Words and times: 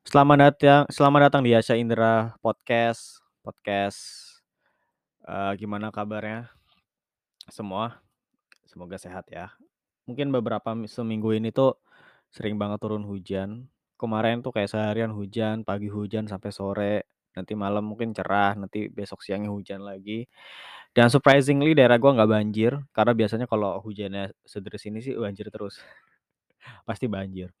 Selamat 0.00 0.48
datang 0.48 0.88
selamat 0.88 1.20
datang 1.28 1.42
di 1.44 1.52
Asya 1.52 1.76
Indra 1.76 2.32
Podcast 2.40 3.20
podcast, 3.44 4.00
eee, 5.28 5.52
gimana 5.60 5.92
kabarnya 5.92 6.48
semua? 7.52 8.00
Semoga 8.64 8.96
sehat 8.96 9.28
ya. 9.28 9.52
Mungkin 10.08 10.32
beberapa 10.32 10.72
mi 10.72 10.88
seminggu 10.88 11.36
ini 11.36 11.52
tuh 11.52 11.76
sering 12.32 12.56
banget 12.56 12.80
turun 12.80 13.04
hujan. 13.04 13.68
Kemarin 14.00 14.40
tuh 14.40 14.56
kayak 14.56 14.72
seharian 14.72 15.12
hujan, 15.12 15.68
pagi 15.68 15.92
hujan 15.92 16.24
sampai 16.24 16.48
sore, 16.48 16.96
nanti 17.36 17.52
malam 17.52 17.84
mungkin 17.84 18.16
cerah, 18.16 18.56
nanti 18.56 18.88
besok 18.88 19.20
siangnya 19.20 19.52
hujan 19.52 19.84
lagi. 19.84 20.24
Dan 20.96 21.12
surprisingly 21.12 21.76
daerah 21.76 22.00
gua 22.00 22.16
nggak 22.16 22.30
banjir, 22.32 22.72
karena 22.96 23.12
biasanya 23.12 23.46
kalau 23.52 23.84
hujannya 23.84 24.32
sederis 24.48 24.80
ini 24.88 25.04
sih 25.04 25.12
banjir 25.12 25.52
terus. 25.52 25.76
Pasti 26.88 27.04
banjir. 27.04 27.52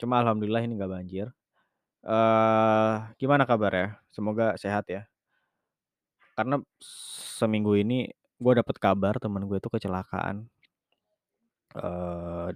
Cuma 0.00 0.24
alhamdulillah 0.24 0.64
ini 0.64 0.80
nggak 0.80 0.92
banjir. 0.92 1.28
Eee, 2.04 2.94
gimana 3.20 3.44
kabarnya? 3.48 3.96
Semoga 4.12 4.54
sehat 4.60 4.84
ya. 4.92 5.08
Karena 6.36 6.58
seminggu 7.38 7.72
ini 7.78 8.10
gue 8.42 8.52
dapet 8.58 8.76
kabar 8.82 9.14
temen 9.22 9.46
gue 9.46 9.58
itu 9.62 9.70
kecelakaan. 9.70 10.50
Eee, 11.74 12.48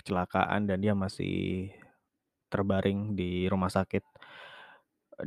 kecelakaan 0.00 0.62
dan 0.70 0.78
dia 0.84 0.94
masih 0.96 1.68
terbaring 2.52 3.14
di 3.18 3.46
rumah 3.52 3.70
sakit. 3.72 4.04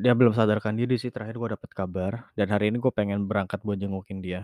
Dia 0.03 0.13
belum 0.20 0.33
sadarkan 0.37 0.75
diri 0.79 0.95
sih 1.01 1.11
terakhir 1.15 1.35
gue 1.41 1.49
dapet 1.57 1.71
kabar 1.79 2.13
dan 2.37 2.47
hari 2.53 2.65
ini 2.71 2.77
gue 2.83 2.93
pengen 2.99 3.21
berangkat 3.29 3.59
buat 3.67 3.79
jengukin 3.83 4.20
dia. 4.25 4.41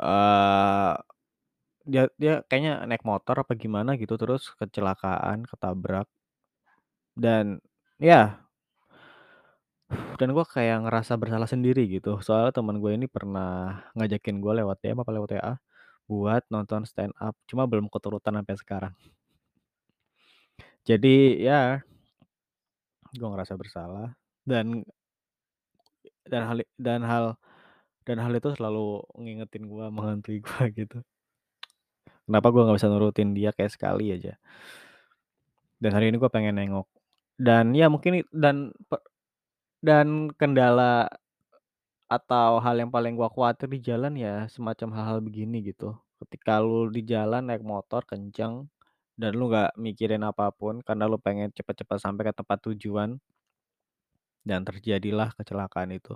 Eee, 0.00 0.92
dia 1.92 2.04
dia 2.22 2.34
kayaknya 2.48 2.72
naik 2.90 3.04
motor 3.10 3.36
apa 3.42 3.52
gimana 3.62 3.90
gitu 4.02 4.14
terus 4.22 4.42
kecelakaan, 4.60 5.38
ketabrak. 5.50 6.06
Dan 7.16 7.58
ya 7.96 8.46
dan 10.18 10.28
gue 10.34 10.44
kayak 10.44 10.82
ngerasa 10.88 11.14
bersalah 11.14 11.46
sendiri 11.46 11.86
gitu, 11.86 12.18
soalnya 12.24 12.50
temen 12.50 12.82
gue 12.82 12.90
ini 12.96 13.06
pernah 13.06 13.84
ngajakin 13.94 14.42
gue 14.42 14.52
lewat 14.64 14.76
DM 14.82 14.98
apa 15.04 15.12
lewat 15.14 15.30
WA, 15.38 15.54
buat 16.10 16.42
nonton 16.50 16.82
stand 16.88 17.14
up, 17.20 17.34
cuma 17.46 17.64
belum 17.70 17.86
keturutan 17.92 18.34
sampai 18.40 18.56
sekarang. 18.58 18.94
Jadi 20.86 21.42
ya 21.42 21.82
gue 23.14 23.28
ngerasa 23.28 23.54
bersalah 23.56 24.12
dan 24.46 24.84
dan 26.26 26.42
hal 26.46 26.58
dan 26.76 27.00
hal 27.06 27.24
dan 28.06 28.18
hal 28.22 28.32
itu 28.34 28.54
selalu 28.54 29.02
ngingetin 29.18 29.66
gue, 29.66 29.84
menghantui 29.90 30.38
gue 30.46 30.64
gitu. 30.74 30.98
Kenapa 32.26 32.50
gue 32.50 32.62
nggak 32.62 32.78
bisa 32.78 32.90
nurutin 32.90 33.30
dia 33.34 33.50
kayak 33.54 33.70
sekali 33.74 34.10
aja. 34.14 34.34
Dan 35.78 35.94
hari 35.94 36.10
ini 36.10 36.18
gue 36.18 36.30
pengen 36.30 36.58
nengok. 36.58 36.95
Dan 37.36 37.76
ya 37.76 37.92
mungkin 37.92 38.24
dan 38.32 38.72
dan 39.84 40.32
kendala 40.40 41.08
atau 42.08 42.62
hal 42.62 42.78
yang 42.78 42.90
paling 42.94 43.18
gua 43.18 43.28
khawatir 43.28 43.66
di 43.66 43.80
jalan 43.82 44.14
ya 44.16 44.46
semacam 44.48 44.88
hal-hal 44.96 45.18
begini 45.20 45.60
gitu. 45.66 45.96
Ketika 46.22 46.62
lu 46.64 46.88
di 46.88 47.02
jalan 47.04 47.50
naik 47.50 47.60
motor 47.66 48.02
kenceng 48.08 48.70
dan 49.20 49.32
lu 49.36 49.50
nggak 49.52 49.76
mikirin 49.76 50.22
apa 50.24 50.48
pun 50.54 50.80
karena 50.86 51.04
lu 51.10 51.18
pengen 51.20 51.52
cepet-cepet 51.52 51.98
sampai 52.00 52.22
ke 52.30 52.34
tempat 52.36 52.58
tujuan 52.72 53.20
dan 54.46 54.62
terjadilah 54.62 55.34
kecelakaan 55.34 55.90
itu. 55.92 56.14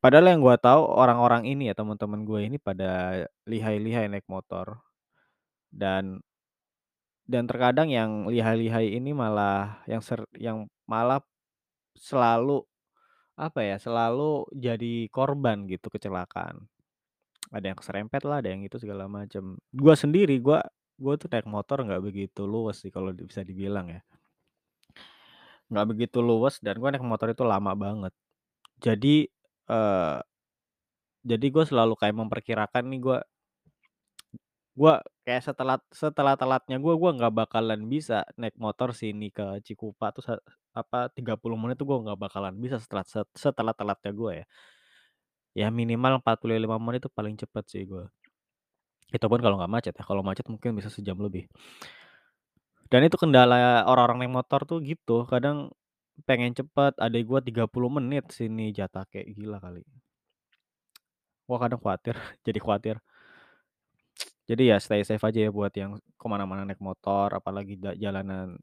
Padahal 0.00 0.28
yang 0.32 0.40
gua 0.44 0.56
tahu 0.60 0.82
orang-orang 0.86 1.48
ini 1.48 1.72
ya, 1.72 1.74
temen-temen 1.76 2.22
gue 2.28 2.40
ini 2.46 2.56
pada 2.60 3.24
lihai-lihai 3.48 4.12
naik 4.12 4.28
motor. 4.28 4.80
Dan 5.72 6.20
dan 7.26 7.44
terkadang 7.50 7.88
yang 7.90 8.10
lihai-lihai 8.30 8.96
ini 8.98 9.10
malah 9.14 9.82
yang 9.90 10.02
ser 10.02 10.24
yang 10.38 10.66
malah 10.86 11.20
selalu, 11.98 12.64
apa 13.38 13.60
ya, 13.64 13.76
selalu 13.82 14.46
jadi 14.56 15.08
korban 15.12 15.66
gitu 15.70 15.88
kecelakaan. 15.92 16.68
Ada 17.54 17.66
yang 17.74 17.78
keserempet 17.80 18.22
lah, 18.28 18.38
ada 18.42 18.50
yang 18.54 18.62
itu 18.66 18.76
segala 18.82 19.06
macem. 19.10 19.58
Gua 19.74 19.94
sendiri, 19.98 20.38
gua 20.42 20.62
gua 21.00 21.14
tuh 21.20 21.28
naik 21.32 21.46
motor 21.50 21.78
nggak 21.86 22.02
begitu 22.04 22.42
luwes 22.48 22.82
sih 22.84 22.90
kalau 22.94 23.10
bisa 23.14 23.42
dibilang 23.46 23.88
ya. 23.92 24.00
Nggak 25.70 25.86
begitu 25.90 26.18
luwes 26.22 26.62
dan 26.62 26.78
gua 26.78 26.94
naik 26.94 27.02
motor 27.06 27.28
itu 27.34 27.42
lama 27.42 27.72
banget. 27.74 28.12
Jadi, 28.80 29.26
eee, 29.70 30.18
jadi 31.26 31.46
gua 31.52 31.64
selalu 31.66 31.94
kayak 32.00 32.16
memperkirakan 32.16 32.84
nih 32.92 33.00
gua 33.02 33.18
gua 34.76 35.00
kayak 35.24 35.42
setelat 35.46 35.80
setelat-telatnya 35.90 36.76
gua, 36.84 36.94
gua 37.00 37.10
nggak 37.16 37.32
bakalan 37.32 37.80
bisa 37.88 38.22
naik 38.36 38.54
motor 38.60 38.92
sini 38.92 39.32
ke 39.32 39.64
Cikupa 39.64 40.12
tuh 40.12 40.22
se 40.26 40.34
apa, 40.76 41.08
30 41.16 41.56
menit 41.56 41.76
tuh 41.80 41.88
gua 41.88 41.98
nggak 42.04 42.20
bakalan 42.20 42.54
bisa 42.60 42.76
setelat 42.76 43.08
set 43.08 43.26
setelat-telatnya 43.32 44.12
gua 44.12 44.30
ya. 44.44 44.46
Ya 45.56 45.68
minimal 45.72 46.20
45 46.20 46.76
menit 46.84 47.00
itu 47.04 47.10
paling 47.16 47.34
cepet 47.40 47.64
sih 47.72 47.82
gua. 47.88 48.04
Itupun 49.16 49.40
kalau 49.40 49.56
nggak 49.58 49.72
macet 49.72 49.94
ya, 49.96 50.04
kalau 50.04 50.20
macet 50.20 50.46
mungkin 50.52 50.76
bisa 50.76 50.92
sejam 50.92 51.16
lebih. 51.16 51.48
Dan 52.90 53.00
itu 53.08 53.16
kendala 53.18 53.82
orang-orang 53.90 54.18
naik 54.26 54.32
motor 54.38 54.60
tuh 54.68 54.78
gitu, 54.84 55.26
kadang 55.26 55.74
pengen 56.28 56.52
cepet, 56.54 56.92
adek 57.00 57.22
gua 57.26 57.40
30 57.42 57.88
menit 57.96 58.24
sini 58.30 58.70
Jatake, 58.76 59.24
gila 59.36 59.58
kali. 59.58 59.82
Gua 61.48 61.58
kadang 61.62 61.80
kuatir, 61.82 62.14
jadi 62.46 62.58
kuatir. 62.62 62.96
Jadi 64.50 64.70
ya 64.70 64.78
stay 64.78 65.02
safe 65.02 65.22
aja 65.26 65.40
ya 65.46 65.50
buat 65.50 65.74
yang 65.74 65.98
ke 65.98 66.26
mana-mana 66.30 66.62
naik 66.62 66.78
motor, 66.78 67.34
apalagi 67.34 67.74
jalanan 67.98 68.54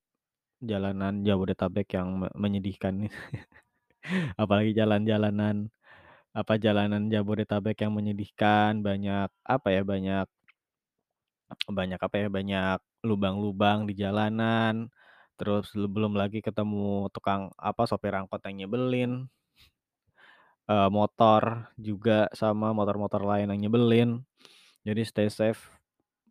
jalanan 0.61 1.23
Jabodetabek 1.27 1.88
yang 1.97 2.09
me 2.21 2.27
menyedihkan 2.35 2.94
nih. 3.07 3.11
Apalagi 4.41 4.71
jalan-jalanan, 4.77 5.69
apa, 6.35 6.53
jalanan 6.61 7.07
Jabodetabek 7.13 7.77
yang 7.85 7.94
menyedihkan, 7.97 8.81
banyak, 8.85 9.29
apa 9.47 9.67
ya, 9.75 9.81
banyak 9.85 10.27
banyak, 11.77 12.00
apa 12.00 12.15
ya, 12.23 12.27
banyak 12.31 12.77
lubang-lubang 13.07 13.85
di 13.89 13.94
jalanan, 13.95 14.88
terus 15.39 15.71
lu 15.79 15.88
belum 15.91 16.13
lagi 16.21 16.39
ketemu 16.44 17.07
tukang, 17.15 17.51
apa, 17.59 17.83
sopir 17.89 18.13
angkot 18.15 18.41
yang 18.47 18.65
nyebelin. 18.67 19.11
Eee, 20.71 20.88
motor 20.88 21.67
juga 21.75 22.31
sama 22.31 22.71
motor-motor 22.71 23.19
lain 23.27 23.51
yang 23.51 23.67
nyebelin. 23.67 24.09
Jadi 24.88 25.01
stay 25.07 25.27
safe, 25.31 25.61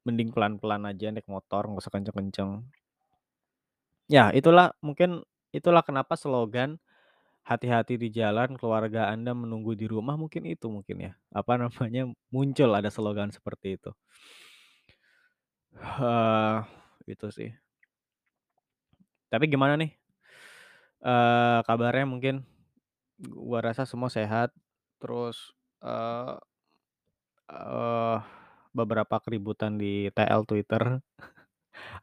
mending 0.07 0.31
pelan-pelan 0.35 0.85
aja 0.91 1.09
naik 1.13 1.29
motor, 1.35 1.63
nggak 1.69 1.83
usah 1.85 1.93
kenceng-kenceng. 1.97 2.51
Ya 4.11 4.31
itulah, 4.35 4.75
mungkin 4.83 5.23
itulah 5.55 5.83
kenapa 5.87 6.15
slogan, 6.19 6.79
"Hati-hati 7.47 7.97
di 8.01 8.09
jalan, 8.13 8.57
keluarga 8.61 9.11
Anda 9.13 9.33
menunggu 9.37 9.75
di 9.79 9.87
rumah," 9.91 10.17
mungkin 10.21 10.45
itu 10.49 10.67
mungkin 10.71 10.97
ya, 11.11 11.13
apa 11.35 11.55
namanya, 11.61 12.11
muncul 12.35 12.71
ada 12.75 12.91
slogan 12.93 13.31
seperti 13.35 13.79
itu. 13.81 13.93
Eee, 16.01 16.59
itu 17.13 17.27
sih. 17.37 17.51
Tapi 19.33 19.45
gimana 19.49 19.75
nih, 19.81 19.91
eee, 21.03 21.59
kabarnya 21.67 22.07
mungkin? 22.09 22.43
Gua 23.21 23.61
rasa 23.65 23.85
semua 23.89 24.11
sehat, 24.13 24.51
terus, 25.03 25.55
eee 25.85 26.37
eee, 27.51 28.19
beberapa 28.77 29.17
keributan 29.25 29.77
di 29.81 30.09
TL, 30.15 30.43
Twitter. 30.49 31.01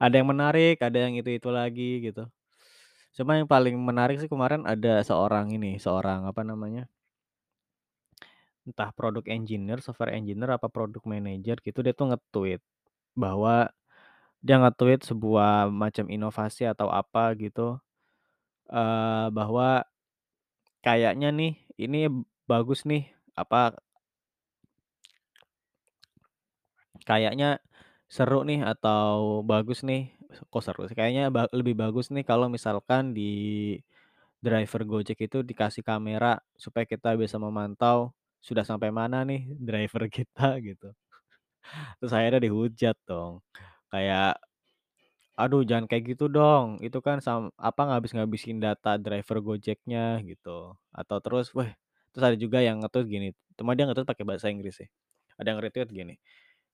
Ada 0.03 0.15
yang 0.23 0.29
menarik, 0.33 0.79
ada 0.83 0.97
yang 1.07 1.13
itu-itu 1.19 1.49
lagi 1.51 2.01
gitu. 2.11 2.27
Cuma 3.17 3.37
yang 3.39 3.47
paling 3.49 3.75
menarik 3.79 4.17
sih 4.21 4.29
kemarin 4.31 4.63
ada 4.67 5.01
seorang 5.05 5.51
ini, 5.55 5.77
seorang, 5.81 6.25
apa 6.29 6.41
namanya 6.47 6.87
entah 8.67 8.91
product 8.93 9.27
engineer, 9.31 9.79
software 9.81 10.13
engineer, 10.13 10.51
apa 10.59 10.67
product 10.69 11.05
manager 11.07 11.57
gitu, 11.63 11.79
dia 11.81 11.93
tuh 11.95 12.11
nge-tweet 12.13 12.61
bahwa 13.17 13.69
dia 14.43 14.57
nge-tweet 14.61 15.01
sebuah 15.07 15.69
macam 15.71 16.07
inovasi 16.11 16.67
atau 16.69 16.89
apa 16.91 17.33
gitu, 17.39 17.79
eee, 18.71 19.27
bahwa 19.33 19.83
kayaknya 20.85 21.29
nih, 21.35 21.53
ini 21.81 22.09
bagus 22.49 22.85
nih, 22.87 23.09
apa 23.37 23.77
kayaknya 27.07 27.59
seru 28.09 28.41
nih 28.47 28.59
atau 28.65 29.41
bagus 29.45 29.85
nih, 29.85 30.01
kok 30.51 30.63
seru 30.65 30.81
sih, 30.89 30.97
kayaknya 30.97 31.29
ba 31.35 31.45
lebih 31.53 31.75
bagus 31.77 32.09
nih 32.13 32.23
kalau 32.25 32.47
misalkan 32.49 33.13
di 33.17 33.31
driver 34.45 34.81
Gojek 34.87 35.19
itu 35.27 35.37
dikasih 35.43 35.83
kamera 35.83 36.39
supaya 36.55 36.85
kita 36.87 37.15
bisa 37.19 37.35
memantau 37.39 38.11
sudah 38.39 38.63
sampai 38.63 38.89
mana 38.93 39.23
nih 39.27 39.41
driver 39.67 40.07
kita 40.07 40.59
gitu. 40.63 40.91
Terus 41.99 42.11
akhirnya 42.15 42.41
dihujat 42.43 42.95
dong, 43.07 43.43
kayak, 43.91 44.39
"Aduh 45.39 45.63
jangan 45.63 45.85
kayak 45.89 46.03
gitu 46.15 46.25
dong, 46.27 46.81
itu 46.83 46.99
kan 46.99 47.17
sam 47.23 47.47
apa, 47.55 47.81
ngabis-ngabisin 47.87 48.59
data 48.59 48.99
driver 48.99 49.37
Gojeknya," 49.39 50.19
gitu. 50.27 50.75
Atau 50.91 51.17
terus 51.23 51.47
weh, 51.55 51.71
terus 52.11 52.23
ada 52.27 52.37
juga 52.37 52.59
yang 52.59 52.83
nge-tweet 52.83 53.07
gini, 53.07 53.27
cuma 53.57 53.71
dia 53.77 53.87
nge-tweet 53.87 54.07
pakai 54.09 54.25
bahasa 54.27 54.51
Inggris 54.51 54.75
sih. 54.83 54.89
Ada 55.39 55.47
yang 55.55 55.57
nge-retweet 55.63 55.89
gini, 55.95 56.15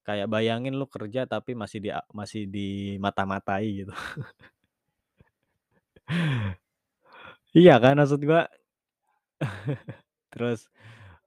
kayak, 0.07 0.28
"Bayangin 0.34 0.74
lu 0.80 0.86
kerja 0.90 1.25
tapi 1.30 1.54
masih 1.57 1.80
di 1.86 1.90
a 1.94 2.02
masih 2.13 2.46
dimata-matai," 2.50 3.66
gitu. 3.86 3.94
Iya 7.57 7.74
kan 7.84 7.94
maksud 8.00 8.22
gua 8.30 8.42
terus, 10.34 10.69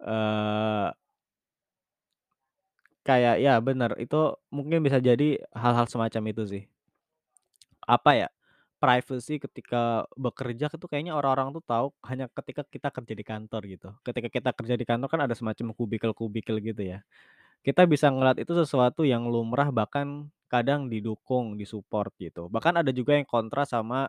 eee 0.02 0.90
kayak 3.06 3.36
ya 3.44 3.54
bener, 3.69 3.90
itu 4.04 4.16
mungkin 4.52 4.78
bisa 4.86 4.98
jadi 5.00 5.40
hal-hal 5.56 5.86
semacam 5.88 6.22
itu 6.32 6.42
sih. 6.52 6.62
Apa 7.88 8.10
ya, 8.19 8.28
privacy 8.82 9.40
ketika 9.42 10.06
bekerja 10.14 10.69
itu 10.70 10.86
kayaknya 10.90 11.14
orang-orang 11.19 11.50
tuh 11.56 11.64
tahu 11.64 11.86
hanya 12.06 12.26
ketika 12.30 12.62
kita 12.69 12.88
kerja 12.94 13.14
di 13.16 13.25
kantor 13.26 13.62
gitu. 13.66 13.88
Ketika 14.06 14.28
kita 14.30 14.50
kerja 14.54 14.75
di 14.78 14.84
kantor 14.86 15.08
kan 15.10 15.20
ada 15.26 15.34
semacam 15.38 15.72
kubikel-kubikel 15.75 16.56
gitu 16.62 16.82
ya. 16.84 16.98
Kita 17.66 17.84
bisa 17.90 18.08
ngelihat 18.08 18.38
itu 18.43 18.52
sesuatu 18.55 19.02
yang 19.02 19.26
lumrah 19.28 19.69
bahkan 19.75 20.31
kadang 20.49 20.87
didukung, 20.88 21.58
di-support 21.58 22.14
gitu. 22.16 22.49
Bahkan 22.49 22.81
ada 22.81 22.90
juga 22.94 23.19
yang 23.19 23.26
kontra 23.28 23.66
sama 23.69 24.08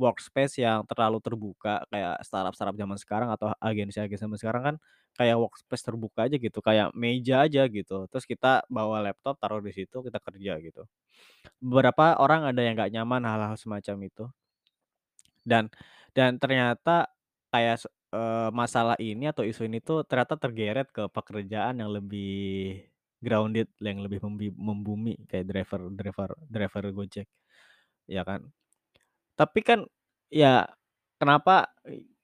workspace 0.00 0.58
yang 0.64 0.82
terlalu 0.88 1.20
terbuka 1.22 1.84
kayak 1.92 2.24
startup-startup 2.24 2.74
zaman 2.76 2.96
sekarang 2.98 3.28
atau 3.32 3.52
agensi-agensi 3.60 4.24
zaman 4.26 4.38
sekarang 4.40 4.62
kan 4.64 4.76
kayak 5.18 5.36
workspace 5.38 5.84
terbuka 5.86 6.26
aja 6.28 6.36
gitu, 6.40 6.58
kayak 6.64 6.90
meja 6.96 7.44
aja 7.46 7.68
gitu, 7.68 8.08
terus 8.10 8.24
kita 8.24 8.64
bawa 8.72 9.04
laptop 9.04 9.36
taruh 9.42 9.60
di 9.62 9.72
situ, 9.76 10.00
kita 10.06 10.18
kerja 10.24 10.56
gitu. 10.64 10.82
Beberapa 11.62 12.16
orang 12.20 12.48
ada 12.50 12.60
yang 12.64 12.74
nggak 12.78 12.92
nyaman 12.96 13.22
hal-hal 13.28 13.56
semacam 13.60 13.96
itu. 14.08 14.24
Dan 15.44 15.72
dan 16.12 16.36
ternyata 16.36 17.08
kayak 17.52 17.80
eee, 18.14 18.48
masalah 18.54 18.96
ini 19.02 19.30
atau 19.32 19.44
isu 19.46 19.66
ini 19.68 19.78
tuh 19.82 20.02
ternyata 20.08 20.34
tergeret 20.40 20.88
ke 20.94 21.06
pekerjaan 21.12 21.80
yang 21.82 21.90
lebih 21.92 22.82
grounded, 23.20 23.68
yang 23.84 24.00
lebih 24.04 24.20
membumi 24.56 25.16
kayak 25.28 25.46
driver 25.50 25.80
driver 25.92 26.30
driver 26.48 26.84
Gojek, 26.96 27.28
ya 28.10 28.22
kan. 28.28 28.48
Tapi 29.38 29.60
kan 29.64 29.80
ya 30.32 30.66
kenapa 31.20 31.70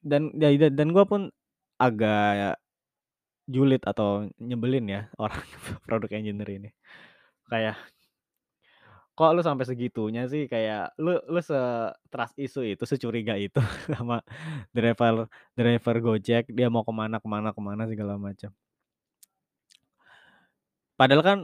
dan 0.04 0.30
da 0.36 0.48
da 0.54 0.68
dan 0.72 0.88
gua 0.94 1.04
pun 1.08 1.22
agak 1.80 2.56
julid 3.46 3.82
atau 3.86 4.26
nyebelin 4.42 4.86
ya 4.90 5.00
orang 5.22 5.42
product 5.86 6.12
engineer 6.14 6.50
ini. 6.50 6.70
Kayak 7.50 7.78
kok 9.16 9.30
lu 9.36 9.40
sampai 9.44 9.64
segitunya 9.68 10.22
sih 10.32 10.44
kayak 10.52 10.94
lu 11.02 11.16
lu 11.32 11.40
se-trust 11.40 12.36
issue 12.40 12.64
itu, 12.72 12.84
securiga 12.88 13.34
itu 13.40 13.60
sama 13.94 14.20
driver 14.76 15.26
driver 15.58 15.96
Gojek, 16.04 16.44
dia 16.56 16.68
mau 16.72 16.84
ke 16.88 16.92
mana 16.94 17.16
ke 17.22 17.28
mana 17.28 17.48
ke 17.56 17.60
mana 17.64 17.82
segala 17.90 18.14
macam. 18.20 18.52
Padahal 20.96 21.22
kan, 21.24 21.38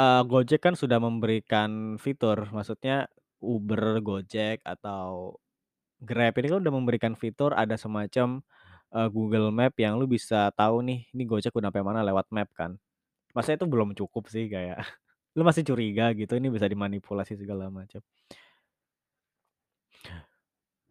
eee, 0.00 0.22
Gojek 0.28 0.60
kan 0.64 0.74
sudah 0.76 0.96
memberikan 1.00 2.00
fitur, 2.00 2.48
maksudnya 2.52 3.08
Uber, 3.40 4.00
Gojek, 4.00 4.64
atau 4.64 5.36
Grab 6.02 6.36
ini 6.40 6.48
kan 6.52 6.60
udah 6.64 6.74
memberikan 6.74 7.14
fitur 7.16 7.56
ada 7.56 7.76
semacam, 7.80 8.44
eee, 8.94 9.08
Google 9.14 9.50
Map 9.54 9.74
yang 9.80 9.96
lu 10.00 10.06
bisa 10.10 10.50
tahu 10.56 10.82
nih, 10.84 11.08
ini 11.16 11.24
Gojek 11.28 11.54
udah 11.56 11.70
sampai 11.72 11.84
mana 11.86 12.02
lewat 12.06 12.28
map 12.34 12.50
kan. 12.56 12.76
Masa 13.36 13.54
itu 13.58 13.64
belum 13.68 13.94
cukup 13.98 14.28
sih 14.32 14.48
kayak 14.50 14.78
lu 15.36 15.42
masih 15.48 15.62
curiga 15.68 16.10
gitu 16.16 16.32
ini 16.40 16.48
bisa 16.48 16.66
dimanipulasi 16.66 17.36
segala 17.38 17.68
macam. 17.68 18.00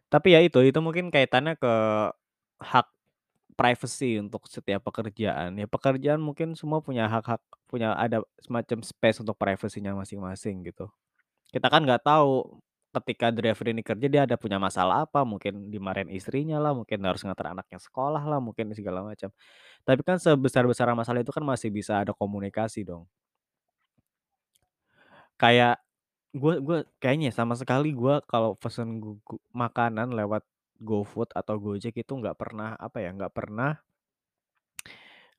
Tapi 0.09 0.27
ya 0.37 0.39
itu, 0.45 0.61
itu 0.63 0.79
mungkin 0.79 1.09
kaitannya 1.13 1.57
ke 1.57 1.73
hak 2.61 2.87
privacy 3.59 4.19
untuk 4.21 4.45
setiap 4.51 4.83
pekerjaan. 4.87 5.57
Ya 5.59 5.67
pekerjaan 5.69 6.21
mungkin 6.23 6.55
semua 6.59 6.79
punya 6.83 7.07
hak-hak, 7.09 7.41
punya 7.69 7.95
ada 7.97 8.23
semacam 8.43 8.83
space 8.85 9.21
untuk 9.23 9.35
privasinya 9.39 9.95
masing-masing 9.97 10.65
gitu. 10.67 10.89
Kita 11.53 11.67
kan 11.71 11.83
nggak 11.87 12.03
tahu 12.05 12.61
ketika 12.95 13.29
driver 13.33 13.67
ini 13.71 13.81
kerja 13.85 14.07
dia 14.11 14.23
ada 14.27 14.35
punya 14.39 14.57
masalah 14.61 15.05
apa, 15.07 15.23
mungkin 15.27 15.69
dimarahin 15.73 16.09
istrinya 16.13 16.57
lah, 16.63 16.73
mungkin 16.77 16.99
harus 17.05 17.23
nganter 17.27 17.53
anaknya 17.55 17.79
sekolah 17.81 18.23
lah, 18.25 18.39
mungkin 18.43 18.71
segala 18.77 19.03
macam. 19.05 19.29
Tapi 19.87 20.01
kan 20.05 20.17
sebesar-besarnya 20.21 20.95
masalah 20.97 21.21
itu 21.25 21.31
kan 21.35 21.43
masih 21.45 21.69
bisa 21.73 22.01
ada 22.03 22.13
komunikasi 22.15 22.83
dong. 22.87 23.07
Kayak 25.39 25.83
gua 26.35 26.55
gua 26.63 26.77
kayaknya 27.03 27.31
ya 27.31 27.35
sama 27.43 27.55
sekali 27.59 27.91
gua 27.95 28.23
kalau 28.31 28.55
pesen 28.55 29.01
makanan 29.55 30.15
lewat 30.15 30.43
GoFood 30.83 31.31
atau 31.35 31.55
Gojek 31.59 31.95
itu 32.03 32.13
nggak 32.15 32.37
pernah 32.39 32.75
apa 32.79 32.99
ya, 33.03 33.11
nggak 33.15 33.33
pernah 33.35 33.79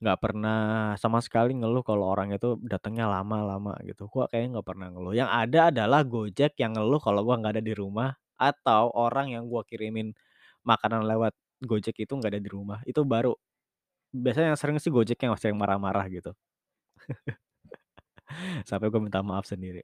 nggak 0.02 0.18
pernah 0.20 0.60
sama 1.00 1.24
sekali 1.24 1.56
ngeluh 1.56 1.80
kalau 1.80 2.12
orang 2.12 2.28
itu 2.36 2.60
datangnya 2.60 3.08
lama-lama 3.08 3.72
gitu, 3.88 4.04
gua 4.12 4.28
kayaknya 4.28 4.60
nggak 4.60 4.68
pernah 4.68 4.86
ngeluh. 4.92 5.14
Yang 5.16 5.30
ada 5.32 5.60
adalah 5.72 6.00
Gojek 6.04 6.52
yang 6.60 6.76
ngeluh 6.76 7.00
kalau 7.00 7.20
gua 7.24 7.40
nggak 7.40 7.56
ada 7.56 7.64
di 7.64 7.72
rumah, 7.72 8.12
atau 8.36 8.92
orang 8.92 9.32
yang 9.32 9.48
gua 9.48 9.64
kirimin 9.64 10.12
makanan 10.68 11.04
lewat 11.08 11.32
Gojek 11.64 11.96
itu 12.04 12.12
nggak 12.12 12.32
ada 12.36 12.42
di 12.44 12.50
rumah, 12.52 12.78
itu 12.84 13.00
baru 13.08 13.32
biasanya 14.14 14.54
yang 14.56 14.60
sering 14.60 14.78
sih 14.82 14.92
Gojek 14.94 15.20
yang 15.24 15.34
yang 15.36 15.58
marah-marah 15.60 16.06
gitu. 16.12 16.32
Sampai 18.68 18.88
gua 18.92 19.00
minta 19.02 19.20
maaf 19.24 19.46
sendiri. 19.48 19.82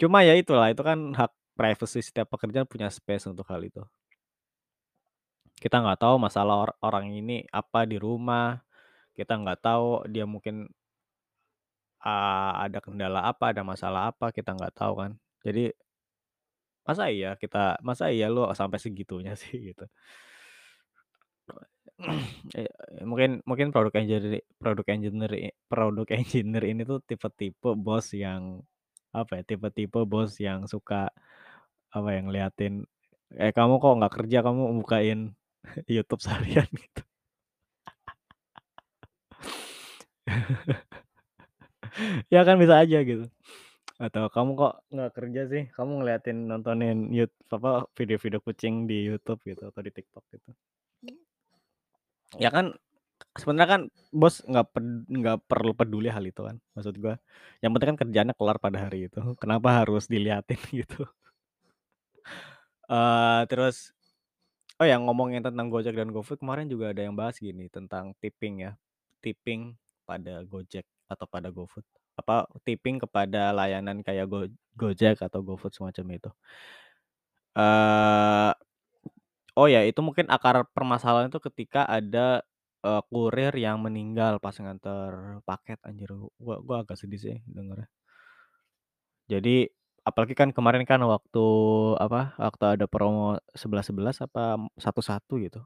Cuma 0.00 0.22
ya 0.26 0.34
itulah, 0.38 0.68
itu 0.72 0.82
kan 0.84 0.98
hak 1.16 1.32
privacy 1.58 2.00
setiap 2.04 2.28
pekerjaan 2.32 2.66
punya 2.68 2.88
space 2.92 3.28
untuk 3.30 3.46
hal 3.52 3.62
itu. 3.64 3.82
Kita 5.62 5.76
nggak 5.82 6.00
tahu 6.04 6.16
masalah 6.26 6.56
or 6.64 6.70
orang 6.86 7.06
ini 7.20 7.36
apa 7.60 7.80
di 7.90 7.96
rumah, 8.06 8.60
kita 9.18 9.32
nggak 9.42 9.60
tahu 9.66 9.88
dia 10.14 10.24
mungkin 10.34 10.56
eee, 12.04 12.50
ada 12.68 12.78
kendala 12.84 13.20
apa, 13.30 13.44
ada 13.52 13.62
masalah 13.66 14.02
apa, 14.14 14.26
kita 14.36 14.50
nggak 14.56 14.74
tahu 14.78 14.92
kan. 15.02 15.12
Jadi 15.44 15.72
masa 16.82 17.04
iya 17.14 17.28
kita 17.38 17.78
masa 17.88 18.04
iya 18.14 18.26
lu 18.34 18.42
sampai 18.60 18.78
segitunya 18.82 19.32
sih 19.42 19.54
gitu. 19.70 19.84
Eee, 22.02 22.66
mungkin 23.10 23.30
mungkin 23.46 23.68
product 23.74 23.96
engineer 24.00 24.42
product 24.58 24.88
engineer 24.90 25.32
i 25.38 25.48
product 25.70 26.10
engineer 26.10 26.64
ini 26.66 26.82
tuh 26.90 26.98
tipe-tipe 27.08 27.70
bos 27.78 28.10
yang 28.16 28.58
apa 29.14 29.40
ya, 29.40 29.42
tipe-tipe 29.46 30.00
bos 30.08 30.32
yang 30.40 30.64
suka 30.66 31.12
apa 31.94 32.08
ya, 32.16 32.20
ngeliatin, 32.26 32.74
"Eh, 33.38 33.52
kamu 33.56 33.74
kok 33.82 33.94
nggak 34.00 34.14
kerja, 34.18 34.38
kamu 34.46 34.62
bukain 34.82 35.20
YouTube 35.94 36.22
seharian," 36.24 36.68
gitu. 36.82 37.02
Ya 42.34 42.40
kan 42.48 42.56
bisa 42.62 42.74
aja 42.82 42.98
gitu. 43.04 43.26
Atau, 44.00 44.24
"Kamu 44.34 44.52
kok 44.60 44.74
nggak 44.94 45.12
kerja 45.16 45.42
sih, 45.52 45.62
kamu 45.76 45.92
ngeliatin 46.02 46.38
nontonin 46.50 46.98
yut 47.14 47.32
apa, 47.54 47.86
video-video 47.98 48.40
kucing 48.44 48.86
di 48.90 49.06
YouTube," 49.08 49.40
gitu, 49.46 49.62
atau 49.70 49.82
di 49.86 49.92
TikTok 49.94 50.24
gitu. 50.34 50.50
Ya 52.40 52.48
kan, 52.52 52.72
sebenarnya 53.40 53.70
kan 53.74 53.82
bos 54.14 54.40
nggak 54.46 54.66
nggak 55.10 55.38
perlu 55.50 55.72
peduli 55.76 56.08
hal 56.12 56.24
itu 56.26 56.42
kan, 56.48 56.56
maksud 56.76 56.94
gua. 57.02 57.16
Yang 57.64 57.70
penting 57.76 57.88
kan 57.94 57.98
kerjaannya 58.06 58.36
kelar 58.38 58.58
pada 58.62 58.78
hari 58.88 59.08
itu, 59.10 59.20
kenapa 59.42 59.68
harus 59.84 60.04
diliatin 60.10 60.60
gitu. 60.84 61.06
Eee, 62.90 63.40
terus 63.50 63.94
oh 64.80 64.86
ya 64.88 64.96
ngomongin 65.00 65.42
tentang 65.44 65.68
Gojek 65.72 65.94
dan 65.96 66.10
GoFood 66.14 66.40
kemarin 66.42 66.66
juga 66.70 66.92
ada 66.94 67.02
yang 67.06 67.14
bahas 67.18 67.38
gini 67.40 67.68
tentang 67.72 68.14
tipping 68.22 68.66
ya, 68.68 68.72
tipping 69.24 69.74
pada 70.08 70.42
Gojek 70.46 70.86
atau 71.10 71.26
pada 71.30 71.48
GoFood, 71.54 71.84
apa, 72.18 72.48
tipping 72.66 72.98
kepada 73.02 73.52
layanan 73.54 74.02
kayak 74.06 74.26
Go 74.30 74.48
Gojek 74.78 75.20
atau 75.22 75.40
GoFood 75.44 75.72
semacam 75.76 76.06
itu. 76.18 76.30
Eee, 77.56 78.52
oh 79.58 79.66
ya 79.70 79.80
itu 79.88 80.00
mungkin 80.06 80.26
akar 80.34 80.66
permasalahan 80.76 81.28
itu 81.32 81.40
ketika 81.48 81.84
ada, 81.88 82.42
eee, 82.84 83.00
kurir 83.10 83.52
yang 83.58 83.78
meninggal 83.84 84.38
pas 84.44 84.56
nganter 84.58 85.40
paket 85.48 85.78
anjir, 85.88 86.10
gua 86.40 86.56
gua 86.64 86.76
agak 86.84 86.96
sedih 87.00 87.20
sih 87.20 87.36
dengernya. 87.48 87.88
Jadi 89.30 89.70
apalagi 90.02 90.34
kan 90.34 90.50
kemarin 90.50 90.82
kan 90.82 90.98
waktu 91.06 91.44
apa, 92.02 92.34
waktu 92.42 92.64
ada 92.78 92.86
promo 92.90 93.38
11.11 93.54 94.18
apa 94.18 94.58
1.1 94.78 95.38
gitu. 95.38 95.62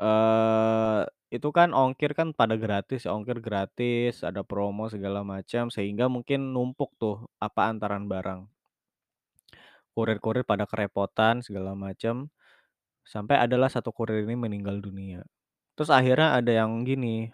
Eee, 0.00 1.04
itu 1.36 1.48
kan 1.52 1.72
ongkir 1.76 2.12
kan 2.16 2.32
pada 2.32 2.56
gratis 2.56 3.04
ongkir 3.08 3.38
gratis, 3.44 4.24
ada 4.24 4.40
promo 4.44 4.88
segala 4.88 5.20
macam, 5.24 5.68
sehingga 5.68 6.08
mungkin 6.08 6.52
numpuk 6.56 6.96
tuh 7.00 7.28
apa, 7.40 7.68
antaran 7.72 8.08
barang. 8.08 8.40
Kurir-kurir 9.96 10.40
pada 10.48 10.64
kerepotan 10.64 11.44
segala 11.44 11.76
macam, 11.76 12.32
sampai 13.04 13.36
adalah 13.44 13.68
satu 13.68 13.92
kurir 13.92 14.24
ini 14.24 14.36
meninggal 14.40 14.80
dunia. 14.80 15.20
Terus 15.76 15.92
akhirnya 15.92 16.36
ada 16.40 16.52
yang 16.64 16.84
gini 16.88 17.32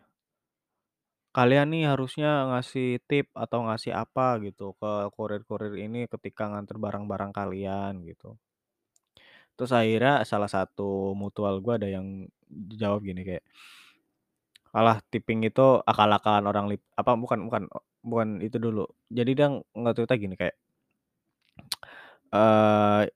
"Kalian 1.36 1.68
nih 1.76 1.84
harusnya 1.92 2.30
ngasih 2.50 3.04
tip 3.08 3.26
atau 3.36 3.60
ngasih 3.68 3.92
apa 4.02 4.40
gitu 4.44 4.72
ke 4.80 4.92
kurir-kurir 5.16 5.74
ini 5.86 6.00
ketika 6.12 6.48
nganter 6.48 6.76
barang-barang 6.84 7.32
kalian," 7.36 7.94
gitu. 8.08 8.38
Terus 9.58 9.74
akhirnya 9.74 10.22
salah 10.22 10.46
satu 10.46 11.18
mutual 11.18 11.58
gua 11.58 11.82
ada 11.82 11.90
yang 11.90 12.30
jawab 12.78 13.02
gini 13.02 13.26
kayak 13.26 13.42
"Alah 14.76 15.00
tipping 15.10 15.40
itu 15.48 15.80
akal-akalan 15.90 16.44
orang 16.44 16.66
lip" 16.70 16.82
apa 17.00 17.16
bukan 17.16 17.48
bukan, 17.48 17.62
bukan 18.04 18.28
itu 18.44 18.56
dulu. 18.60 18.84
Jadi 19.08 19.30
dia 19.32 19.48
nge-tweet-nya 19.52 20.16
gini 20.20 20.34
kayak 20.36 20.56
eee 22.32 23.08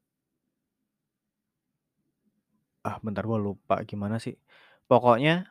Ah, 2.84 2.98
bentar 2.98 3.22
gue 3.22 3.38
lupa 3.38 3.78
gimana 3.86 4.18
sih. 4.18 4.34
Pokoknya 4.90 5.46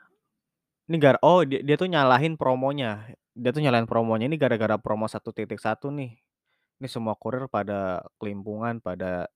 ini 0.89 0.97
gar 1.01 1.17
oh 1.23 1.41
dia 1.47 1.61
dia 1.65 1.75
tuh 1.79 1.89
nyalahin 1.91 2.35
promonya. 2.39 3.07
Dia 3.35 3.51
tuh 3.55 3.63
nyalahin 3.63 3.87
promonya 3.89 4.27
ini 4.31 4.37
gara-gara 4.39 4.75
promo 4.81 5.07
1.1 5.11 5.89
nih. 5.93 6.15
Ini 6.81 6.87
semua 6.91 7.15
kurir 7.19 7.47
pada 7.51 8.03
kelimpungan, 8.21 8.79
pada 8.83 9.27